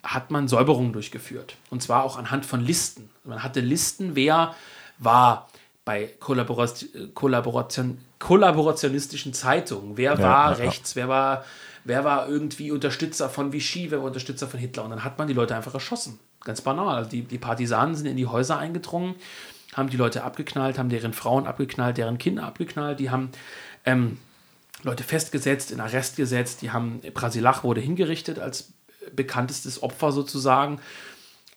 [0.02, 1.56] hat man Säuberungen durchgeführt.
[1.70, 3.10] Und zwar auch anhand von Listen.
[3.24, 4.54] Man hatte Listen, wer
[4.98, 5.48] war
[5.84, 11.44] bei Kollaboration, Kollaboration, kollaborationistischen Zeitungen, wer ja, war ja, rechts, wer war
[11.86, 14.84] wer war irgendwie Unterstützer von Vichy, wer war Unterstützer von Hitler.
[14.84, 16.18] Und dann hat man die Leute einfach erschossen.
[16.40, 16.96] Ganz banal.
[16.96, 19.14] Also die, die Partisanen sind in die Häuser eingedrungen,
[19.74, 23.30] haben die Leute abgeknallt, haben deren Frauen abgeknallt, deren Kinder abgeknallt, die haben
[23.84, 24.18] ähm,
[24.82, 28.72] Leute festgesetzt, in Arrest gesetzt, die haben, Brasilach wurde hingerichtet als
[29.14, 30.80] bekanntestes Opfer sozusagen.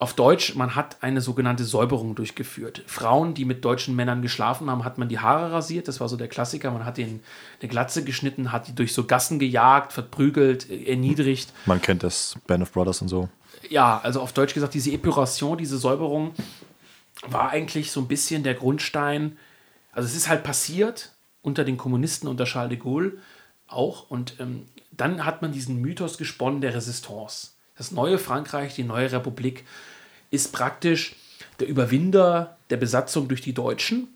[0.01, 2.83] Auf Deutsch, man hat eine sogenannte Säuberung durchgeführt.
[2.87, 5.89] Frauen, die mit deutschen Männern geschlafen haben, hat man die Haare rasiert.
[5.89, 6.71] Das war so der Klassiker.
[6.71, 7.21] Man hat ihnen
[7.61, 11.51] eine Glatze geschnitten, hat die durch so Gassen gejagt, verprügelt, erniedrigt.
[11.65, 13.27] Man kennt das Band of Brothers und so.
[13.69, 16.33] Ja, also auf Deutsch gesagt, diese Epuration, diese Säuberung
[17.27, 19.37] war eigentlich so ein bisschen der Grundstein.
[19.91, 23.17] Also es ist halt passiert unter den Kommunisten, unter Charles de Gaulle
[23.67, 24.09] auch.
[24.09, 27.49] Und ähm, dann hat man diesen Mythos gesponnen der Resistance.
[27.79, 29.63] Das neue Frankreich, die neue Republik,
[30.31, 31.15] ist praktisch
[31.61, 34.09] der Überwinder der Besatzung durch die Deutschen.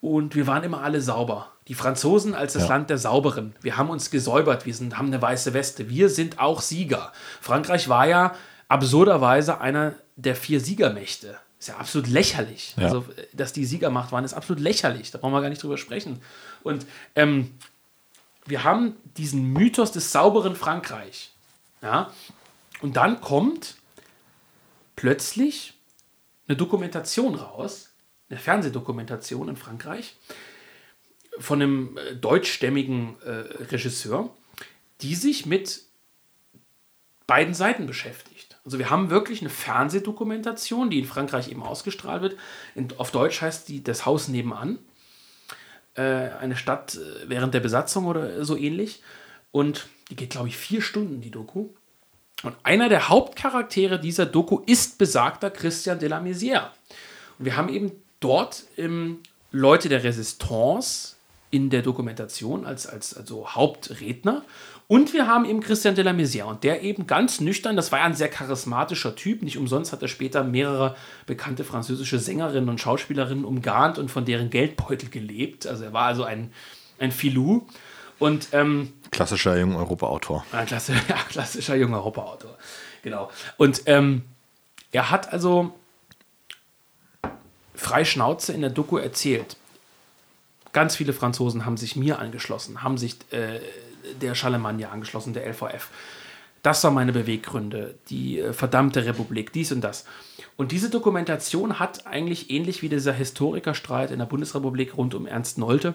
[0.00, 1.50] Und wir waren immer alle sauber.
[1.66, 2.68] Die Franzosen als das ja.
[2.68, 3.56] Land der Sauberen.
[3.62, 5.88] Wir haben uns gesäubert, wir sind, haben eine weiße Weste.
[5.90, 7.12] Wir sind auch Sieger.
[7.40, 8.36] Frankreich war ja
[8.68, 11.36] absurderweise einer der vier Siegermächte.
[11.58, 12.74] Ist ja absolut lächerlich.
[12.76, 12.84] Ja.
[12.84, 15.10] Also, dass die Siegermacht waren, ist absolut lächerlich.
[15.10, 16.22] Da brauchen wir gar nicht drüber sprechen.
[16.62, 17.50] Und ähm,
[18.46, 21.32] wir haben diesen Mythos des sauberen Frankreich.
[21.82, 22.12] Ja?
[22.82, 23.76] Und dann kommt
[24.96, 25.74] plötzlich
[26.48, 27.90] eine Dokumentation raus,
[28.28, 30.16] eine Fernsehdokumentation in Frankreich
[31.38, 34.34] von einem äh, deutschstämmigen äh, Regisseur,
[35.00, 35.82] die sich mit
[37.26, 38.58] beiden Seiten beschäftigt.
[38.64, 42.36] Also wir haben wirklich eine Fernsehdokumentation, die in Frankreich eben ausgestrahlt wird.
[42.74, 44.78] In, auf Deutsch heißt die Das Haus nebenan.
[45.94, 49.02] Äh, eine Stadt äh, während der Besatzung oder so ähnlich.
[49.50, 51.68] Und die geht, glaube ich, vier Stunden, die Doku.
[52.42, 56.70] Und einer der Hauptcharaktere dieser Doku ist besagter Christian de la Maizière.
[57.38, 61.16] Und wir haben eben dort ähm, Leute der Resistance
[61.50, 64.44] in der Dokumentation als, als also Hauptredner.
[64.88, 68.00] Und wir haben eben Christian de la Maizière und der eben ganz nüchtern, das war
[68.00, 70.96] ja ein sehr charismatischer Typ, nicht umsonst hat er später mehrere
[71.26, 75.66] bekannte französische Sängerinnen und Schauspielerinnen umgarnt und von deren Geldbeutel gelebt.
[75.66, 76.52] Also er war also ein,
[76.98, 77.66] ein Filou.
[78.20, 80.46] Und, ähm, klassischer junger Europa-Autor.
[80.52, 82.56] Ein klasse, ja, klassischer junger Europa-Autor.
[83.02, 83.30] Genau.
[83.56, 84.22] Und ähm,
[84.92, 85.72] er hat also
[87.74, 89.56] frei Schnauze in der Doku erzählt.
[90.72, 93.60] Ganz viele Franzosen haben sich mir angeschlossen, haben sich äh,
[94.20, 95.88] der Charlemagne angeschlossen, der LVF.
[96.62, 100.04] Das waren meine Beweggründe, die äh, verdammte Republik, dies und das.
[100.58, 105.56] Und diese Dokumentation hat eigentlich ähnlich wie dieser Historikerstreit in der Bundesrepublik rund um Ernst
[105.56, 105.94] Nolte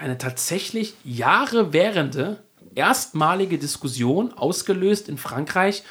[0.00, 2.42] eine tatsächlich Jahre währende,
[2.74, 5.82] erstmalige Diskussion ausgelöst in Frankreich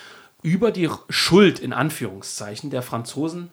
[0.41, 3.51] über die Schuld in Anführungszeichen der Franzosen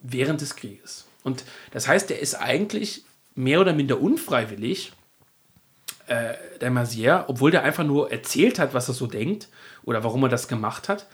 [0.00, 1.06] während des Krieges.
[1.24, 4.92] Und das heißt, er ist eigentlich mehr oder minder unfreiwillig,
[6.06, 9.48] äh, der Mazière, obwohl der einfach nur erzählt hat, was er so denkt
[9.84, 11.06] oder warum er das gemacht hat,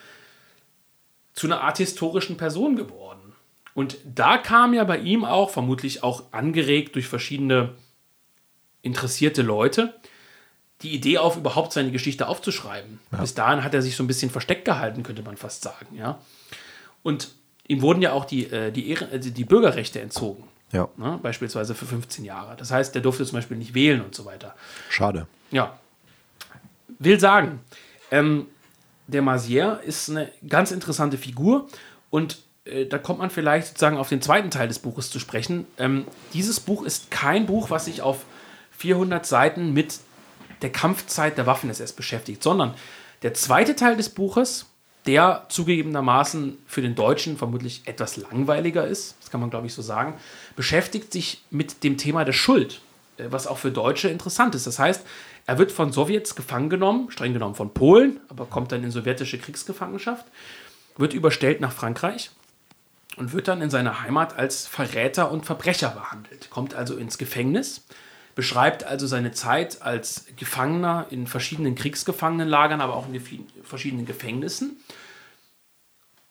[1.33, 3.33] zu einer Art historischen Person geworden.
[3.75, 7.75] Und da kam ja bei ihm auch, vermutlich auch angeregt durch verschiedene
[8.89, 9.95] interessierte Leute
[10.83, 13.01] die Idee auf, überhaupt seine Geschichte aufzuschreiben.
[13.13, 13.21] Ja.
[13.21, 15.97] Bis dahin hat er sich so ein bisschen versteckt gehalten, könnte man fast sagen.
[15.97, 16.21] Ja?
[17.03, 17.31] Und
[17.67, 20.45] ihm wurden ja auch die, äh, die, Ehren, also die Bürgerrechte entzogen.
[20.73, 20.89] Ja.
[20.97, 21.19] Ne?
[21.23, 22.57] Beispielsweise für 15 Jahre.
[22.57, 24.55] Das heißt, der durfte zum Beispiel nicht wählen und so weiter.
[24.89, 25.27] Schade.
[25.51, 25.79] Ja.
[26.99, 27.61] Will sagen,
[28.11, 28.47] ähm,
[29.07, 31.67] der Mazière ist eine ganz interessante Figur
[32.11, 35.67] und äh, da kommt man vielleicht sozusagen auf den zweiten Teil des Buches zu sprechen.
[35.79, 38.25] Ähm, dieses Buch ist kein Buch, was sich auf
[38.79, 39.99] 400 Seiten mit
[40.63, 42.75] der Kampfzeit der Waffen-SS beschäftigt, sondern
[43.23, 44.67] der zweite Teil des Buches,
[45.07, 49.83] der zugegebenermaßen für den Deutschen vermutlich etwas langweiliger ist, das kann man glaube ich so
[49.83, 50.15] sagen,
[50.55, 52.81] beschäftigt sich mit dem Thema der Schuld,
[53.17, 54.67] äh, was auch für Deutsche interessant ist.
[54.67, 55.05] Das heißt,
[55.47, 59.39] er wird von Sowjets gefangen genommen, streng genommen von Polen, aber kommt dann in sowjetische
[59.39, 60.27] Kriegsgefangenschaft,
[60.97, 62.31] wird überstellt nach Frankreich
[63.17, 67.83] und wird dann in seiner Heimat als Verräter und Verbrecher behandelt, kommt also ins Gefängnis
[68.39, 73.21] beschreibt also seine Zeit als Gefangener in verschiedenen Kriegsgefangenenlagern, aber auch in
[73.65, 74.77] verschiedenen Gefängnissen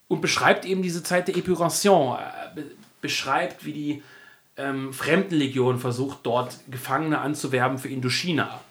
[0.08, 2.18] und beschreibt eben diese Zeit der Epuration,
[2.56, 2.62] äh,
[3.02, 4.04] beschreibt, wie die
[4.56, 8.62] ähm, Fremdenlegion versucht, dort Gefangene anzuwerben für Indochina.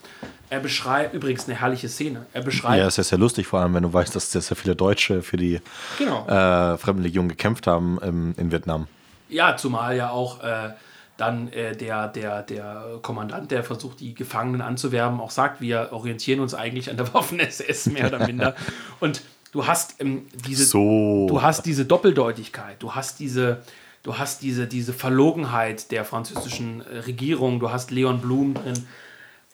[0.49, 2.25] Er beschreibt übrigens eine herrliche Szene.
[2.33, 2.79] Er beschreibt.
[2.79, 5.37] Ja, ist ja lustig, vor allem wenn du weißt, dass sehr, sehr viele Deutsche für
[5.37, 5.61] die
[5.99, 6.25] genau.
[6.27, 8.87] äh, Fremdenlegion gekämpft haben im, in Vietnam.
[9.29, 10.71] Ja, zumal ja auch äh,
[11.17, 16.39] dann äh, der, der, der Kommandant, der versucht, die Gefangenen anzuwerben, auch sagt, wir orientieren
[16.39, 18.55] uns eigentlich an der Waffen-SS mehr oder minder.
[18.99, 21.27] Und du hast ähm, diese, so.
[21.27, 23.63] du hast diese Doppeldeutigkeit, du hast diese,
[24.03, 28.85] du hast diese, diese Verlogenheit der französischen äh, Regierung, du hast Leon Blum drin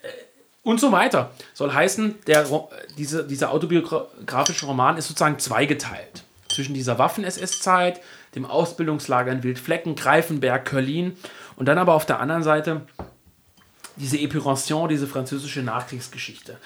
[0.02, 0.08] äh,
[0.64, 1.32] und so weiter.
[1.54, 2.46] Soll heißen, der,
[2.98, 6.24] diese, dieser autobiografische Roman ist sozusagen zweigeteilt.
[6.50, 8.02] Zwischen dieser Waffen-SS-Zeit,
[8.36, 11.16] dem Ausbildungslager in Wildflecken, Greifenberg, Köln
[11.56, 12.86] und dann aber auf der anderen Seite
[13.96, 16.58] diese Epuration, diese französische Nachkriegsgeschichte.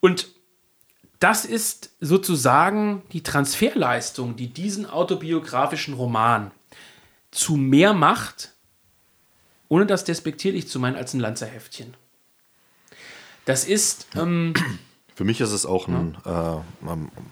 [0.00, 0.28] Und
[1.20, 6.50] das ist sozusagen die Transferleistung, die diesen autobiografischen Roman
[7.30, 8.52] zu mehr macht,
[9.68, 11.94] ohne das despektierlich zu meinen, als ein Lanzerheftchen.
[13.44, 14.06] Das ist.
[14.16, 14.54] Ähm,
[15.14, 16.86] Für mich ist es auch ein, äh,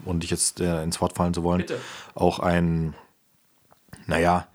[0.05, 1.79] und ich jetzt äh, ins Wort fallen zu wollen, Bitte.
[2.13, 2.93] auch ein,
[4.05, 4.47] naja,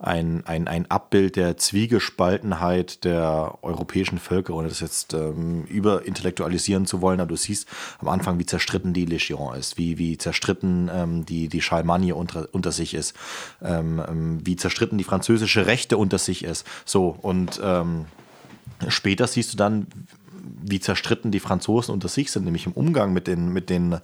[0.00, 7.02] ein, ein, ein Abbild der Zwiegespaltenheit der europäischen Völker, ohne das jetzt ähm, überintellektualisieren zu
[7.02, 7.20] wollen.
[7.20, 11.48] Aber du siehst am Anfang, wie zerstritten die Legion ist, wie, wie zerstritten ähm, die,
[11.48, 13.14] die Charlemagne unter, unter sich ist,
[13.62, 16.66] ähm, ähm wie zerstritten die französische Rechte unter sich ist.
[16.86, 18.06] So, und ähm,
[18.88, 19.86] später siehst du dann,
[20.62, 23.98] wie zerstritten die Franzosen unter sich sind, nämlich im Umgang mit den, mit den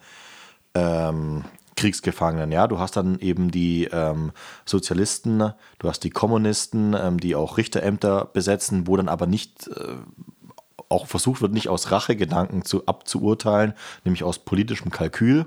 [0.74, 1.44] ähm,
[1.76, 2.52] Kriegsgefangenen.
[2.52, 4.32] Ja, du hast dann eben die ähm,
[4.64, 9.96] Sozialisten, du hast die Kommunisten, ähm, die auch Richterämter besetzen, wo dann aber nicht äh,
[10.88, 13.74] auch versucht wird, nicht aus Rachegedanken zu, abzuurteilen,
[14.04, 15.46] nämlich aus politischem Kalkül.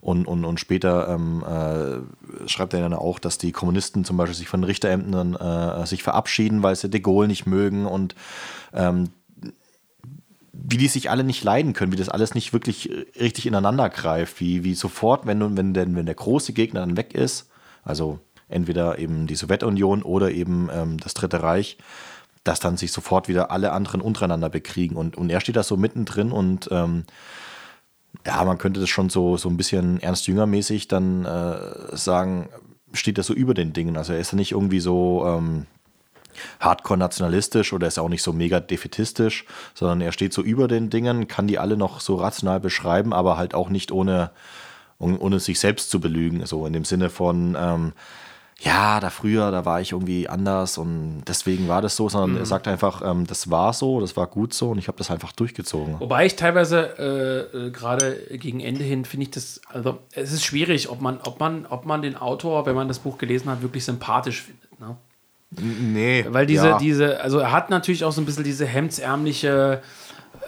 [0.00, 4.36] Und, und, und später ähm, äh, schreibt er dann auch, dass die Kommunisten zum Beispiel
[4.36, 8.14] sich von Richterämtern äh, sich verabschieden, weil sie de Gaulle nicht mögen und
[8.72, 9.10] ähm,
[10.62, 13.88] wie die sich alle nicht leiden können, wie das alles nicht wirklich äh, richtig ineinander
[13.88, 17.48] greift, wie, wie sofort, wenn, wenn, denn, wenn der große Gegner dann weg ist,
[17.82, 21.78] also entweder eben die Sowjetunion oder eben ähm, das Dritte Reich,
[22.44, 24.96] dass dann sich sofort wieder alle anderen untereinander bekriegen.
[24.96, 27.04] Und, und er steht da so mittendrin und ähm,
[28.26, 32.48] ja, man könnte das schon so, so ein bisschen Ernst-Jünger-mäßig dann äh, sagen,
[32.92, 33.96] steht er so über den Dingen.
[33.96, 35.66] Also er ist ja nicht irgendwie so, ähm,
[36.60, 40.90] hardcore nationalistisch oder ist auch nicht so mega defetistisch, sondern er steht so über den
[40.90, 44.30] Dingen, kann die alle noch so rational beschreiben, aber halt auch nicht ohne,
[44.98, 46.44] ohne sich selbst zu belügen.
[46.46, 47.92] So in dem Sinne von, ähm,
[48.62, 52.36] ja, da früher, da war ich irgendwie anders und deswegen war das so, sondern mhm.
[52.38, 55.10] er sagt einfach, ähm, das war so, das war gut so und ich habe das
[55.10, 55.98] einfach durchgezogen.
[55.98, 60.44] Wobei ich teilweise äh, äh, gerade gegen Ende hin finde ich das, also es ist
[60.44, 63.62] schwierig, ob man, ob man, ob man den Autor, wenn man das Buch gelesen hat,
[63.62, 64.69] wirklich sympathisch findet.
[65.50, 65.62] Ne?
[65.62, 66.26] Nee.
[66.28, 66.78] Weil diese, ja.
[66.78, 69.82] diese, also er hat natürlich auch so ein bisschen diese hemdsärmliche,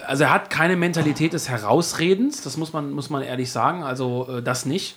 [0.07, 4.29] also er hat keine Mentalität des Herausredens, das muss man, muss man ehrlich sagen, also
[4.29, 4.97] äh, das nicht.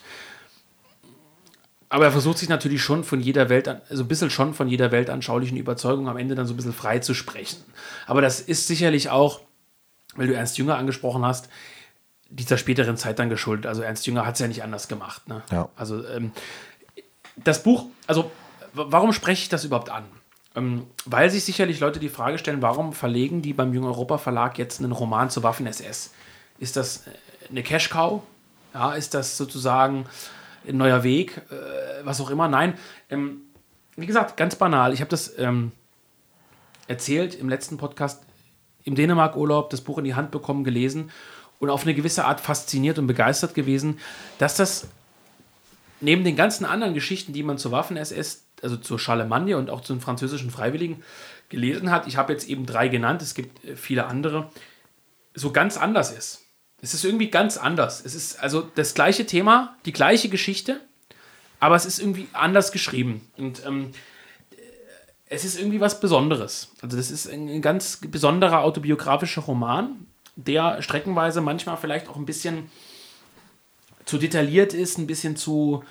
[1.88, 4.90] Aber er versucht sich natürlich schon von jeder Welt, also ein bisschen schon von jeder
[4.90, 7.62] weltanschaulichen Überzeugung am Ende dann so ein bisschen frei zu sprechen.
[8.06, 9.40] Aber das ist sicherlich auch,
[10.16, 11.48] weil du Ernst Jünger angesprochen hast,
[12.28, 13.66] dieser späteren Zeit dann geschuldet.
[13.66, 15.28] Also Ernst Jünger hat es ja nicht anders gemacht.
[15.28, 15.42] Ne?
[15.52, 15.68] Ja.
[15.76, 16.32] Also ähm,
[17.36, 18.32] das Buch, also
[18.76, 20.04] warum spreche ich das überhaupt an?
[20.54, 24.58] Ähm, weil sich sicherlich Leute die Frage stellen, warum verlegen die beim Jung Europa Verlag
[24.58, 26.12] jetzt einen Roman zur Waffen-SS?
[26.58, 27.10] Ist das äh,
[27.50, 28.22] eine Cash-Cow?
[28.74, 30.06] Ja, ist das sozusagen
[30.66, 31.42] ein neuer Weg?
[31.50, 32.48] Äh, was auch immer?
[32.48, 32.74] Nein.
[33.10, 33.42] Ähm,
[33.96, 34.92] wie gesagt, ganz banal.
[34.92, 35.72] Ich habe das ähm,
[36.86, 38.22] erzählt im letzten Podcast
[38.84, 41.10] im Dänemark-Urlaub, das Buch in die Hand bekommen, gelesen
[41.58, 43.98] und auf eine gewisse Art fasziniert und begeistert gewesen,
[44.38, 44.88] dass das
[46.00, 49.92] neben den ganzen anderen Geschichten, die man zur Waffen-SS also zur Charlemagne und auch zu
[49.92, 51.02] den französischen Freiwilligen
[51.48, 54.50] gelesen hat, ich habe jetzt eben drei genannt, es gibt äh, viele andere,
[55.34, 56.42] so ganz anders ist.
[56.82, 58.04] Es ist irgendwie ganz anders.
[58.04, 60.80] Es ist also das gleiche Thema, die gleiche Geschichte,
[61.58, 63.26] aber es ist irgendwie anders geschrieben.
[63.36, 63.92] Und ähm,
[65.28, 66.70] es ist irgendwie was Besonderes.
[66.82, 72.70] Also das ist ein ganz besonderer autobiografischer Roman, der streckenweise manchmal vielleicht auch ein bisschen
[74.04, 75.82] zu detailliert ist, ein bisschen zu,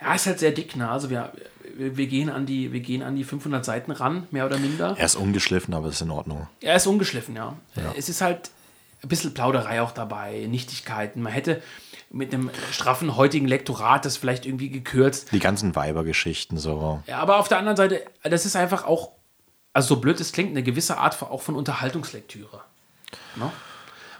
[0.00, 0.76] ja, ist halt sehr dick.
[0.76, 0.88] Ne?
[0.88, 1.32] Also wir,
[1.76, 4.94] wir, gehen an die, wir gehen an die 500 Seiten ran, mehr oder minder.
[4.98, 6.48] Er ist ungeschliffen, aber ist in Ordnung.
[6.60, 7.56] Er ist ungeschliffen, ja.
[7.76, 7.94] ja.
[7.96, 8.50] Es ist halt
[9.02, 11.22] ein bisschen Plauderei auch dabei, Nichtigkeiten.
[11.22, 11.62] Man hätte
[12.10, 15.30] mit einem straffen heutigen Lektorat das vielleicht irgendwie gekürzt.
[15.32, 17.02] Die ganzen Weibergeschichten so.
[17.06, 19.12] Ja, aber auf der anderen Seite, das ist einfach auch,
[19.72, 22.62] also so blöd es klingt, eine gewisse Art auch von Unterhaltungslektüre.
[23.36, 23.52] Ne?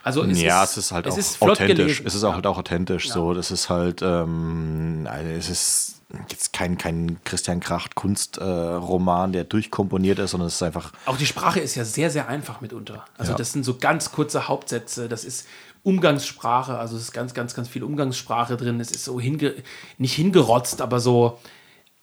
[0.09, 1.76] Also es ja, ist, es ist halt es auch ist authentisch.
[1.76, 2.06] Gelesen.
[2.06, 2.34] Es ist auch ja.
[2.36, 3.09] halt auch authentisch.
[3.09, 3.12] Ja.
[3.12, 6.00] So, das ist halt, ähm, also es ist
[6.30, 10.94] jetzt kein, kein Christian Kracht Kunstroman, äh, der durchkomponiert ist, sondern es ist einfach.
[11.04, 13.04] Auch die Sprache ist ja sehr, sehr einfach mitunter.
[13.18, 13.36] Also ja.
[13.36, 15.11] das sind so ganz kurze Hauptsätze.
[15.11, 15.46] Das ist
[15.82, 18.80] Umgangssprache, also es ist ganz, ganz, ganz viel Umgangssprache drin.
[18.80, 19.56] Es ist so hinge
[19.98, 21.38] nicht hingerotzt, aber so.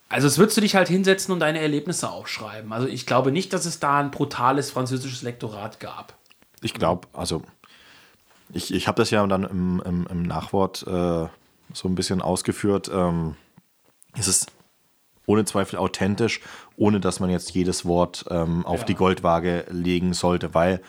[0.09, 2.71] Also es würdest du dich halt hinsetzen und deine Erlebnisse aufschreiben.
[2.71, 6.13] Also ich glaube nicht, dass es da ein brutales französisches Lektorat gab.
[6.61, 7.43] Ich glaube, also
[8.55, 11.27] ich, ich habe das ja dann im, im, im Nachwort äh,
[11.73, 12.89] so ein bisschen ausgeführt.
[12.91, 13.35] Ähm,
[14.17, 14.51] es ist
[15.25, 16.39] ohne Zweifel authentisch,
[16.77, 18.85] ohne dass man jetzt jedes Wort ähm, auf ja.
[18.85, 20.81] die Goldwaage legen sollte, weil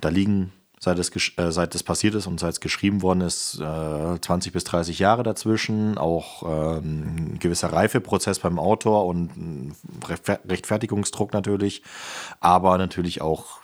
[0.00, 3.60] da liegen, seit es, äh, seit es passiert ist und seit es geschrieben worden ist,
[3.60, 9.76] äh, 20 bis 30 Jahre dazwischen, auch ähm, ein gewisser Reifeprozess beim Autor und ein
[10.48, 11.82] Rechtfertigungsdruck natürlich,
[12.40, 13.60] aber natürlich auch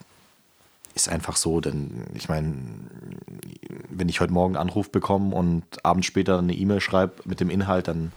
[0.95, 2.55] ist einfach so, denn ich meine,
[3.91, 7.51] wenn ich heute Morgen einen Anruf bekomme und abends später eine E-Mail schreibe mit dem
[7.51, 8.13] Inhalt, dann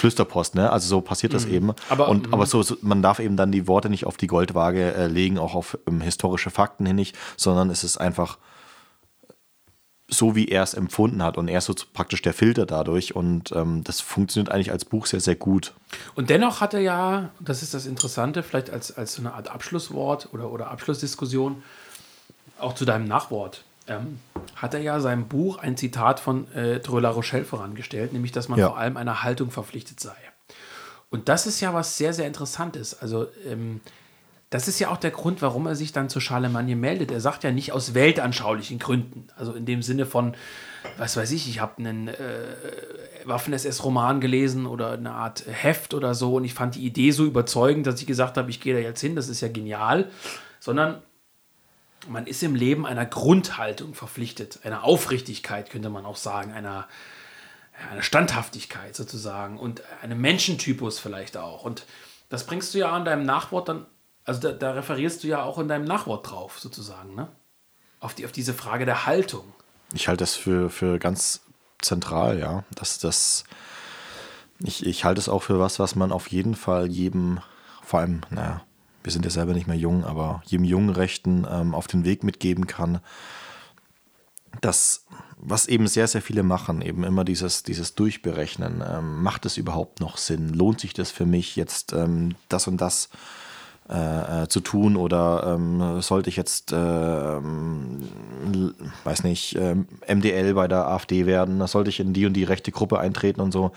[0.00, 0.70] Flüsterpost, ne?
[0.70, 1.54] Also so passiert das mhm.
[1.54, 1.72] eben.
[1.88, 2.34] Aber, und, mhm.
[2.34, 5.38] aber so, so, man darf eben dann die Worte nicht auf die Goldwaage äh, legen,
[5.38, 8.38] auch auf ähm, historische Fakten hin nicht, sondern es ist einfach
[10.08, 11.38] so, wie er es empfunden hat.
[11.38, 13.14] Und er ist so praktisch der Filter dadurch.
[13.14, 15.74] Und ähm, das funktioniert eigentlich als Buch sehr, sehr gut.
[16.14, 19.50] Und dennoch hat er ja, das ist das Interessante, vielleicht als, als so eine Art
[19.50, 21.62] Abschlusswort oder, oder Abschlussdiskussion,
[22.60, 24.20] auch zu deinem Nachwort, ähm,
[24.56, 28.58] hat er ja seinem Buch ein Zitat von äh, Tröla Rochelle vorangestellt, nämlich, dass man
[28.58, 28.68] ja.
[28.68, 30.14] vor allem einer Haltung verpflichtet sei.
[31.10, 33.00] Und das ist ja was sehr, sehr Interessantes.
[33.00, 33.80] Also, ähm,
[34.50, 37.12] das ist ja auch der Grund, warum er sich dann zu Charlemagne meldet.
[37.12, 39.28] Er sagt ja nicht aus weltanschaulichen Gründen.
[39.36, 40.34] Also in dem Sinne von,
[40.98, 42.14] was weiß ich, ich habe einen äh,
[43.26, 47.86] Waffen-SS-Roman gelesen oder eine Art Heft oder so und ich fand die Idee so überzeugend,
[47.86, 50.10] dass ich gesagt habe, ich gehe da jetzt hin, das ist ja genial.
[50.58, 51.00] Sondern
[52.08, 56.88] man ist im Leben einer Grundhaltung verpflichtet, einer Aufrichtigkeit könnte man auch sagen, einer,
[57.90, 61.64] einer Standhaftigkeit sozusagen und einem Menschentypus vielleicht auch.
[61.64, 61.84] Und
[62.28, 63.86] das bringst du ja an deinem Nachwort dann
[64.24, 67.28] also da, da, referierst du ja auch in deinem Nachwort drauf, sozusagen, ne?
[67.98, 69.44] Auf, die, auf diese Frage der Haltung.
[69.92, 71.42] Ich halte das für, für ganz
[71.82, 72.64] zentral, ja.
[72.74, 73.44] Das, das,
[74.60, 77.40] ich, ich halte es auch für was, was man auf jeden Fall jedem,
[77.82, 78.62] vor allem, naja,
[79.02, 82.24] wir sind ja selber nicht mehr jung, aber jedem jungen Rechten ähm, auf den Weg
[82.24, 83.00] mitgeben kann.
[84.60, 88.82] Das, was eben sehr, sehr viele machen, eben immer dieses, dieses Durchberechnen.
[88.86, 90.50] Ähm, macht es überhaupt noch Sinn?
[90.50, 93.08] Lohnt sich das für mich, jetzt ähm, das und das
[93.90, 97.40] äh, äh, zu tun oder ähm, sollte ich jetzt, äh, weiß
[99.24, 99.74] nicht, äh,
[100.06, 103.50] MDL bei der AfD werden, sollte ich in die und die rechte Gruppe eintreten und
[103.50, 103.72] so.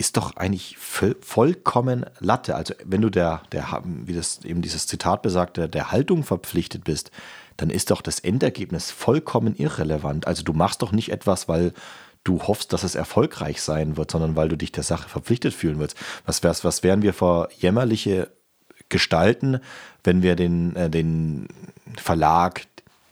[0.00, 2.54] Ist doch eigentlich vollkommen Latte.
[2.54, 7.10] Also, wenn du der, der, wie das eben dieses Zitat besagte, der Haltung verpflichtet bist,
[7.56, 10.28] dann ist doch das Endergebnis vollkommen irrelevant.
[10.28, 11.72] Also, du machst doch nicht etwas, weil
[12.22, 15.78] du hoffst, dass es erfolgreich sein wird, sondern weil du dich der Sache verpflichtet fühlen
[15.80, 15.96] wirst.
[16.26, 18.30] Was, wär's, was wären wir vor jämmerliche
[18.88, 19.58] Gestalten,
[20.04, 21.48] wenn wir den, äh, den
[21.96, 22.66] Verlag,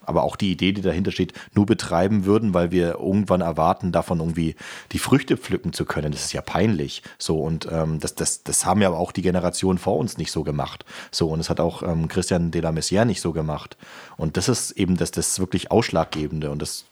[0.07, 4.21] aber auch die Idee, die dahinter steht, nur betreiben würden, weil wir irgendwann erwarten, davon
[4.21, 4.57] irgendwie
[4.93, 6.13] die Früchte pflücken zu können.
[6.13, 7.03] Das ist ja peinlich.
[7.19, 10.45] So, und ähm, das, das, das haben ja auch die Generationen vor uns nicht so
[10.45, 10.85] gemacht.
[11.11, 13.77] So, und es hat auch ähm, Christian de la Messière nicht so gemacht.
[14.17, 16.51] Und das ist eben das, das wirklich Ausschlaggebende.
[16.51, 16.85] Und das,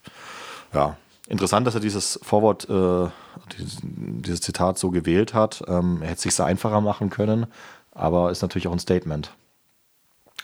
[0.73, 0.97] ja,
[1.27, 3.09] Interessant, dass er dieses Vorwort, äh,
[3.57, 5.65] dieses, dieses, Zitat so gewählt hat.
[5.67, 7.47] Ähm, er hätte es sich einfacher machen können,
[7.93, 9.33] aber ist natürlich auch ein Statement.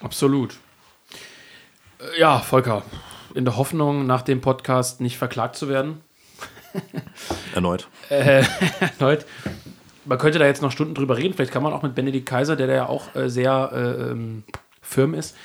[0.00, 0.58] Absolut.
[2.18, 2.82] Ja, Volker,
[3.34, 6.00] in der Hoffnung, nach dem Podcast nicht verklagt zu werden.
[7.54, 7.88] erneut.
[8.08, 8.42] Äh,
[8.98, 9.26] erneut.
[10.06, 11.34] Man könnte da jetzt noch Stunden drüber reden.
[11.34, 14.44] Vielleicht kann man auch mit Benedikt Kaiser, der da ja auch äh, sehr äh, ähm,
[14.80, 15.36] firm ist,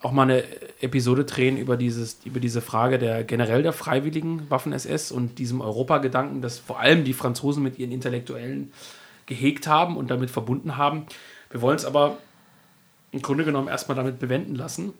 [0.00, 0.42] auch mal eine
[0.80, 6.42] Episode drehen über, dieses, über diese Frage der generell der freiwilligen Waffen-SS und diesem Europagedanken,
[6.42, 8.72] das vor allem die Franzosen mit ihren Intellektuellen
[9.26, 11.06] gehegt haben und damit verbunden haben.
[11.50, 12.18] Wir wollen es aber
[13.12, 14.94] im Grunde genommen erstmal damit bewenden lassen.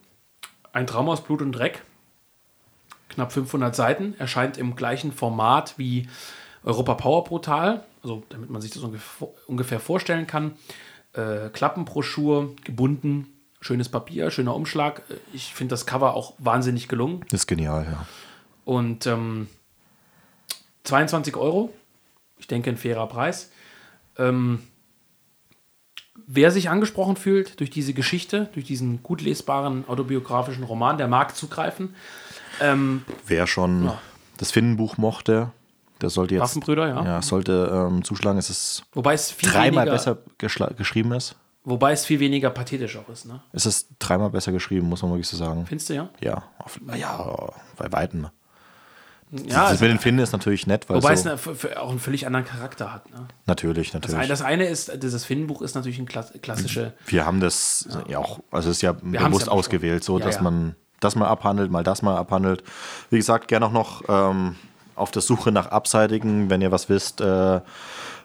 [0.72, 1.82] Ein Traum aus Blut und Dreck,
[3.08, 6.08] knapp 500 Seiten, erscheint im gleichen Format wie
[6.64, 8.82] Europa Power Brutal, also damit man sich das
[9.46, 10.52] ungefähr vorstellen kann.
[11.12, 13.26] Äh, Klappenbroschur, gebunden,
[13.62, 15.02] Schönes Papier, schöner Umschlag.
[15.32, 17.24] Ich finde das Cover auch wahnsinnig gelungen.
[17.30, 18.06] Das ist genial, ja.
[18.64, 19.46] Und ähm,
[20.82, 21.72] 22 Euro.
[22.38, 23.52] Ich denke, ein fairer Preis.
[24.18, 24.64] Ähm,
[26.34, 31.36] wer sich angesprochen fühlt durch diese Geschichte, durch diesen gut lesbaren autobiografischen Roman, der mag
[31.36, 31.94] zugreifen.
[32.60, 33.98] Ähm, wer schon ja.
[34.38, 35.50] das Finnenbuch mochte,
[36.00, 36.42] der sollte jetzt.
[36.42, 37.04] Waffenbrüder, ja.
[37.04, 38.38] Ja, sollte ähm, zuschlagen.
[38.38, 41.36] Es ist Wobei es viel dreimal besser geschrieben ist.
[41.64, 43.40] Wobei es viel weniger pathetisch auch ist, ne?
[43.52, 45.64] Es ist dreimal besser geschrieben, muss man wirklich so sagen.
[45.66, 46.08] Findest du ja?
[46.20, 48.26] Ja, auf, ja, bei Weitem.
[49.32, 52.00] Ja, das mit den Finden ist natürlich nett, weil Wobei so es eine, auch einen
[52.00, 53.10] völlig anderen Charakter hat.
[53.10, 53.26] Ne?
[53.46, 54.28] Natürlich, natürlich.
[54.28, 56.92] Das, das, eine ist, dieses Finnenbuch ist natürlich ein klassische.
[57.06, 60.18] Wir haben das ja, ja auch, also es ist ja Wir bewusst ja ausgewählt, so
[60.18, 62.62] dass man das mal abhandelt, mal das mal abhandelt.
[63.08, 64.56] Wie gesagt, gerne auch noch ähm,
[64.96, 67.22] auf der Suche nach Abseitigen, wenn ihr was wisst.
[67.22, 67.60] Äh,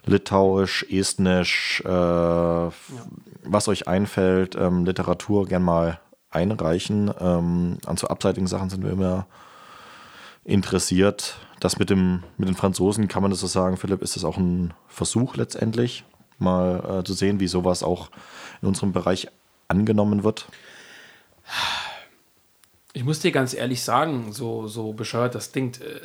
[0.04, 6.00] Litauisch, Estnisch, äh, was euch einfällt, ähm, Literatur gern mal
[6.30, 7.10] einreichen.
[7.18, 9.26] Ähm, an so abseitigen Sachen sind wir immer
[10.48, 11.36] interessiert.
[11.60, 14.36] Das mit, dem, mit den Franzosen, kann man das so sagen, Philipp, ist das auch
[14.36, 16.04] ein Versuch letztendlich,
[16.38, 18.10] mal äh, zu sehen, wie sowas auch
[18.62, 19.28] in unserem Bereich
[19.66, 20.46] angenommen wird?
[22.92, 26.00] Ich muss dir ganz ehrlich sagen, so, so bescheuert das klingt, äh,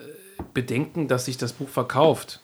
[0.54, 2.40] bedenken, dass sich das Buch verkauft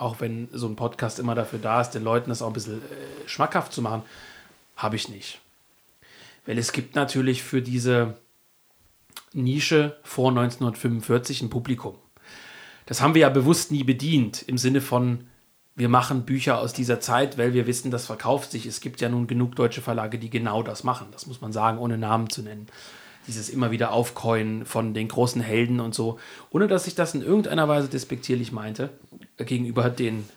[0.00, 2.78] auch wenn so ein Podcast immer dafür da ist, den Leuten das auch ein bisschen
[2.78, 4.02] äh, schmackhaft zu machen,
[4.76, 5.40] habe ich nicht.
[6.46, 8.14] Weil es gibt natürlich für diese
[9.32, 11.96] Nische vor 1945 ein Publikum.
[12.86, 15.28] Das haben wir ja bewusst nie bedient, im Sinne von,
[15.76, 18.66] wir machen Bücher aus dieser Zeit, weil wir wissen, das verkauft sich.
[18.66, 21.08] Es gibt ja nun genug deutsche Verlage, die genau das machen.
[21.12, 22.66] Das muss man sagen, ohne Namen zu nennen.
[23.26, 26.18] Dieses immer wieder Aufkäuen von den großen Helden und so.
[26.50, 28.90] Ohne dass ich das in irgendeiner Weise despektierlich meinte,
[29.36, 30.28] gegenüber den,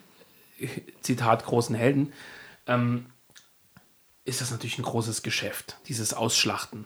[1.01, 2.13] Zitat, großen Helden,
[2.67, 3.07] ähm,
[4.25, 6.85] ist das natürlich ein großes Geschäft, dieses Ausschlachten.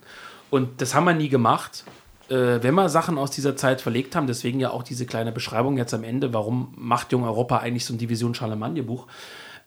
[0.49, 1.83] Und das haben wir nie gemacht
[2.29, 5.77] äh, wenn wir Sachen aus dieser Zeit verlegt haben, deswegen ja auch diese kleine Beschreibung
[5.77, 9.07] jetzt am Ende, warum macht Jung Europa eigentlich so ein Division Charlemagne-Buch,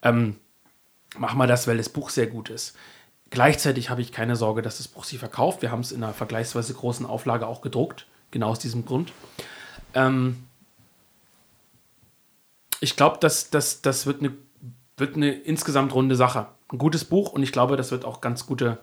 [0.03, 0.37] ähm,
[1.17, 2.77] machen wir das, weil das Buch sehr gut ist.
[3.31, 5.63] Gleichzeitig habe ich keine Sorge, dass das Buch sich verkauft.
[5.63, 9.13] Wir haben es in einer vergleichsweise großen Auflage auch gedruckt, genau aus diesem Grund.
[9.95, 10.45] Ähm,
[12.81, 14.33] ich glaube, das, das, das wird, eine,
[14.97, 16.49] wird eine insgesamt runde Sache.
[16.73, 18.79] Ein gutes Buch und ich glaube, das wird auch ganz gute,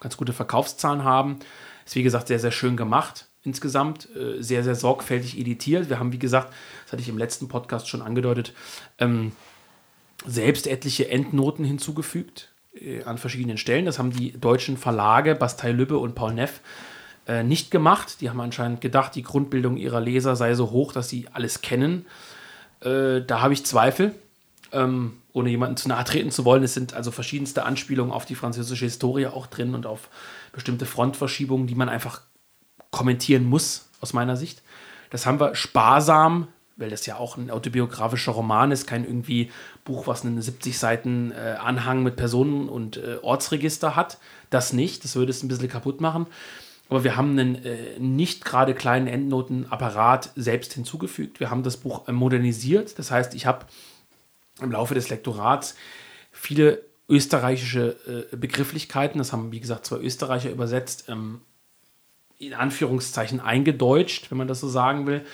[0.00, 1.38] ganz gute Verkaufszahlen haben.
[1.86, 5.88] Ist wie gesagt sehr, sehr schön gemacht insgesamt, äh, sehr, sehr sorgfältig editiert.
[5.88, 6.52] Wir haben, wie gesagt,
[6.84, 8.52] das hatte ich im letzten Podcast schon angedeutet,
[8.98, 9.32] ähm,
[10.26, 13.86] selbst etliche Endnoten hinzugefügt äh, an verschiedenen Stellen.
[13.86, 16.60] Das haben die deutschen Verlage Bastei Lübbe und Paul Neff
[17.26, 18.20] äh, nicht gemacht.
[18.20, 22.04] Die haben anscheinend gedacht, die Grundbildung ihrer Leser sei so hoch, dass sie alles kennen.
[22.80, 24.14] Äh, da habe ich Zweifel.
[24.72, 26.62] Ähm, ohne jemanden zu nahe treten zu wollen.
[26.62, 30.08] Es sind also verschiedenste Anspielungen auf die französische Historie auch drin und auf
[30.52, 32.22] bestimmte Frontverschiebungen, die man einfach
[32.90, 34.62] kommentieren muss, aus meiner Sicht.
[35.10, 39.50] Das haben wir sparsam, weil das ja auch ein autobiografischer Roman ist, kein irgendwie
[39.84, 44.18] Buch, was einen 70 Seiten äh, Anhang mit Personen- und äh, Ortsregister hat.
[44.48, 46.26] Das nicht, das würde es ein bisschen kaputt machen.
[46.88, 51.38] Aber wir haben einen äh, nicht gerade kleinen Endnotenapparat selbst hinzugefügt.
[51.38, 52.98] Wir haben das Buch modernisiert.
[52.98, 53.66] Das heißt, ich habe
[54.62, 55.76] im Laufe des Lektorats
[56.32, 61.40] viele österreichische äh, Begrifflichkeiten, das haben wie gesagt zwei Österreicher übersetzt, ähm,
[62.38, 65.24] in Anführungszeichen eingedeutscht, wenn man das so sagen will.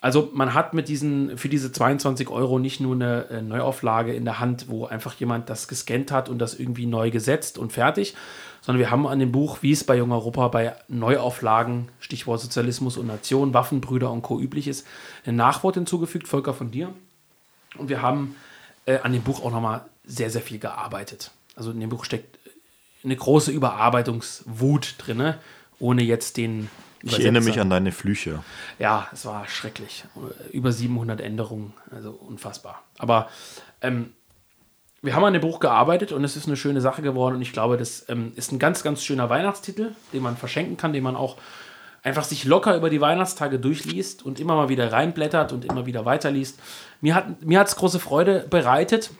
[0.00, 4.24] Also man hat mit diesen, für diese 22 Euro nicht nur eine äh, Neuauflage in
[4.24, 8.16] der Hand, wo einfach jemand das gescannt hat und das irgendwie neu gesetzt und fertig,
[8.62, 12.96] sondern wir haben an dem Buch, wie es bei Jung Europa bei Neuauflagen, Stichwort Sozialismus
[12.96, 14.40] und Nation, Waffenbrüder und Co.
[14.40, 14.86] üblich ist,
[15.24, 16.92] ein Nachwort hinzugefügt, Volker von dir.
[17.78, 18.34] Und wir haben
[18.86, 21.30] äh, an dem Buch auch nochmal sehr, sehr viel gearbeitet.
[21.56, 22.38] Also in dem Buch steckt
[23.04, 25.34] eine große Überarbeitungswut drin,
[25.78, 26.70] ohne jetzt den.
[27.02, 28.44] Ich erinnere mich an deine Flüche.
[28.78, 30.04] Ja, es war schrecklich.
[30.52, 32.84] Über 700 Änderungen, also unfassbar.
[32.98, 33.28] Aber
[33.80, 34.12] ähm,
[35.02, 37.52] wir haben an dem Buch gearbeitet und es ist eine schöne Sache geworden und ich
[37.52, 41.16] glaube, das ähm, ist ein ganz, ganz schöner Weihnachtstitel, den man verschenken kann, den man
[41.16, 41.38] auch
[42.02, 46.04] einfach sich locker über die Weihnachtstage durchliest und immer mal wieder reinblättert und immer wieder
[46.04, 46.58] weiterliest.
[47.00, 49.10] Mir hat es mir große Freude bereitet.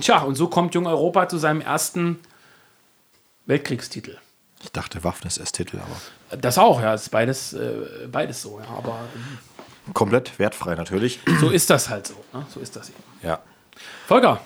[0.00, 2.20] Tja, und so kommt Jung Europa zu seinem ersten
[3.46, 4.16] Weltkriegstitel.
[4.62, 6.38] Ich dachte Waffen-SS-Titel, aber.
[6.40, 6.94] Das auch, ja.
[6.94, 8.66] ist beides, äh, beides so, ja.
[8.76, 9.00] Aber.
[9.14, 11.18] Ähm, Komplett wertfrei natürlich.
[11.40, 12.14] So ist das halt so.
[12.32, 12.46] Ne?
[12.54, 13.02] So ist das eben.
[13.22, 13.40] Ja.
[14.06, 14.40] Volker,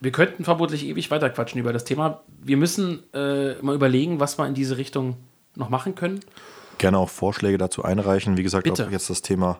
[0.00, 2.22] wir könnten vermutlich ewig weiterquatschen über das Thema.
[2.42, 5.16] Wir müssen äh, mal überlegen, was wir in diese Richtung
[5.54, 6.20] noch machen können
[6.78, 8.36] gerne auch Vorschläge dazu einreichen.
[8.36, 8.86] Wie gesagt, Bitte.
[8.86, 9.58] ob jetzt das Thema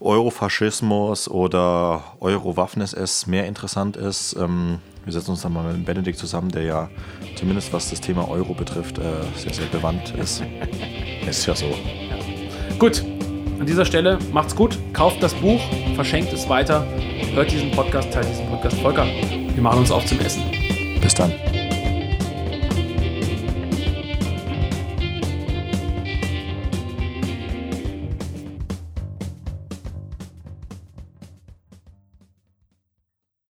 [0.00, 4.36] Eurofaschismus oder Euro-Waffen-SS mehr interessant ist.
[4.38, 6.90] Ähm, wir setzen uns dann mal mit Benedikt zusammen, der ja
[7.36, 9.02] zumindest was das Thema Euro betrifft, äh,
[9.36, 10.42] sehr, sehr bewandt ist.
[11.28, 11.66] ist ja so.
[12.78, 13.02] Gut,
[13.58, 15.60] an dieser Stelle macht's gut, kauft das Buch,
[15.96, 16.86] verschenkt es weiter,
[17.34, 18.76] hört diesen Podcast, teilt diesen Podcast.
[18.80, 20.44] Volker, wir machen uns auf zum Essen.
[21.00, 21.32] Bis dann.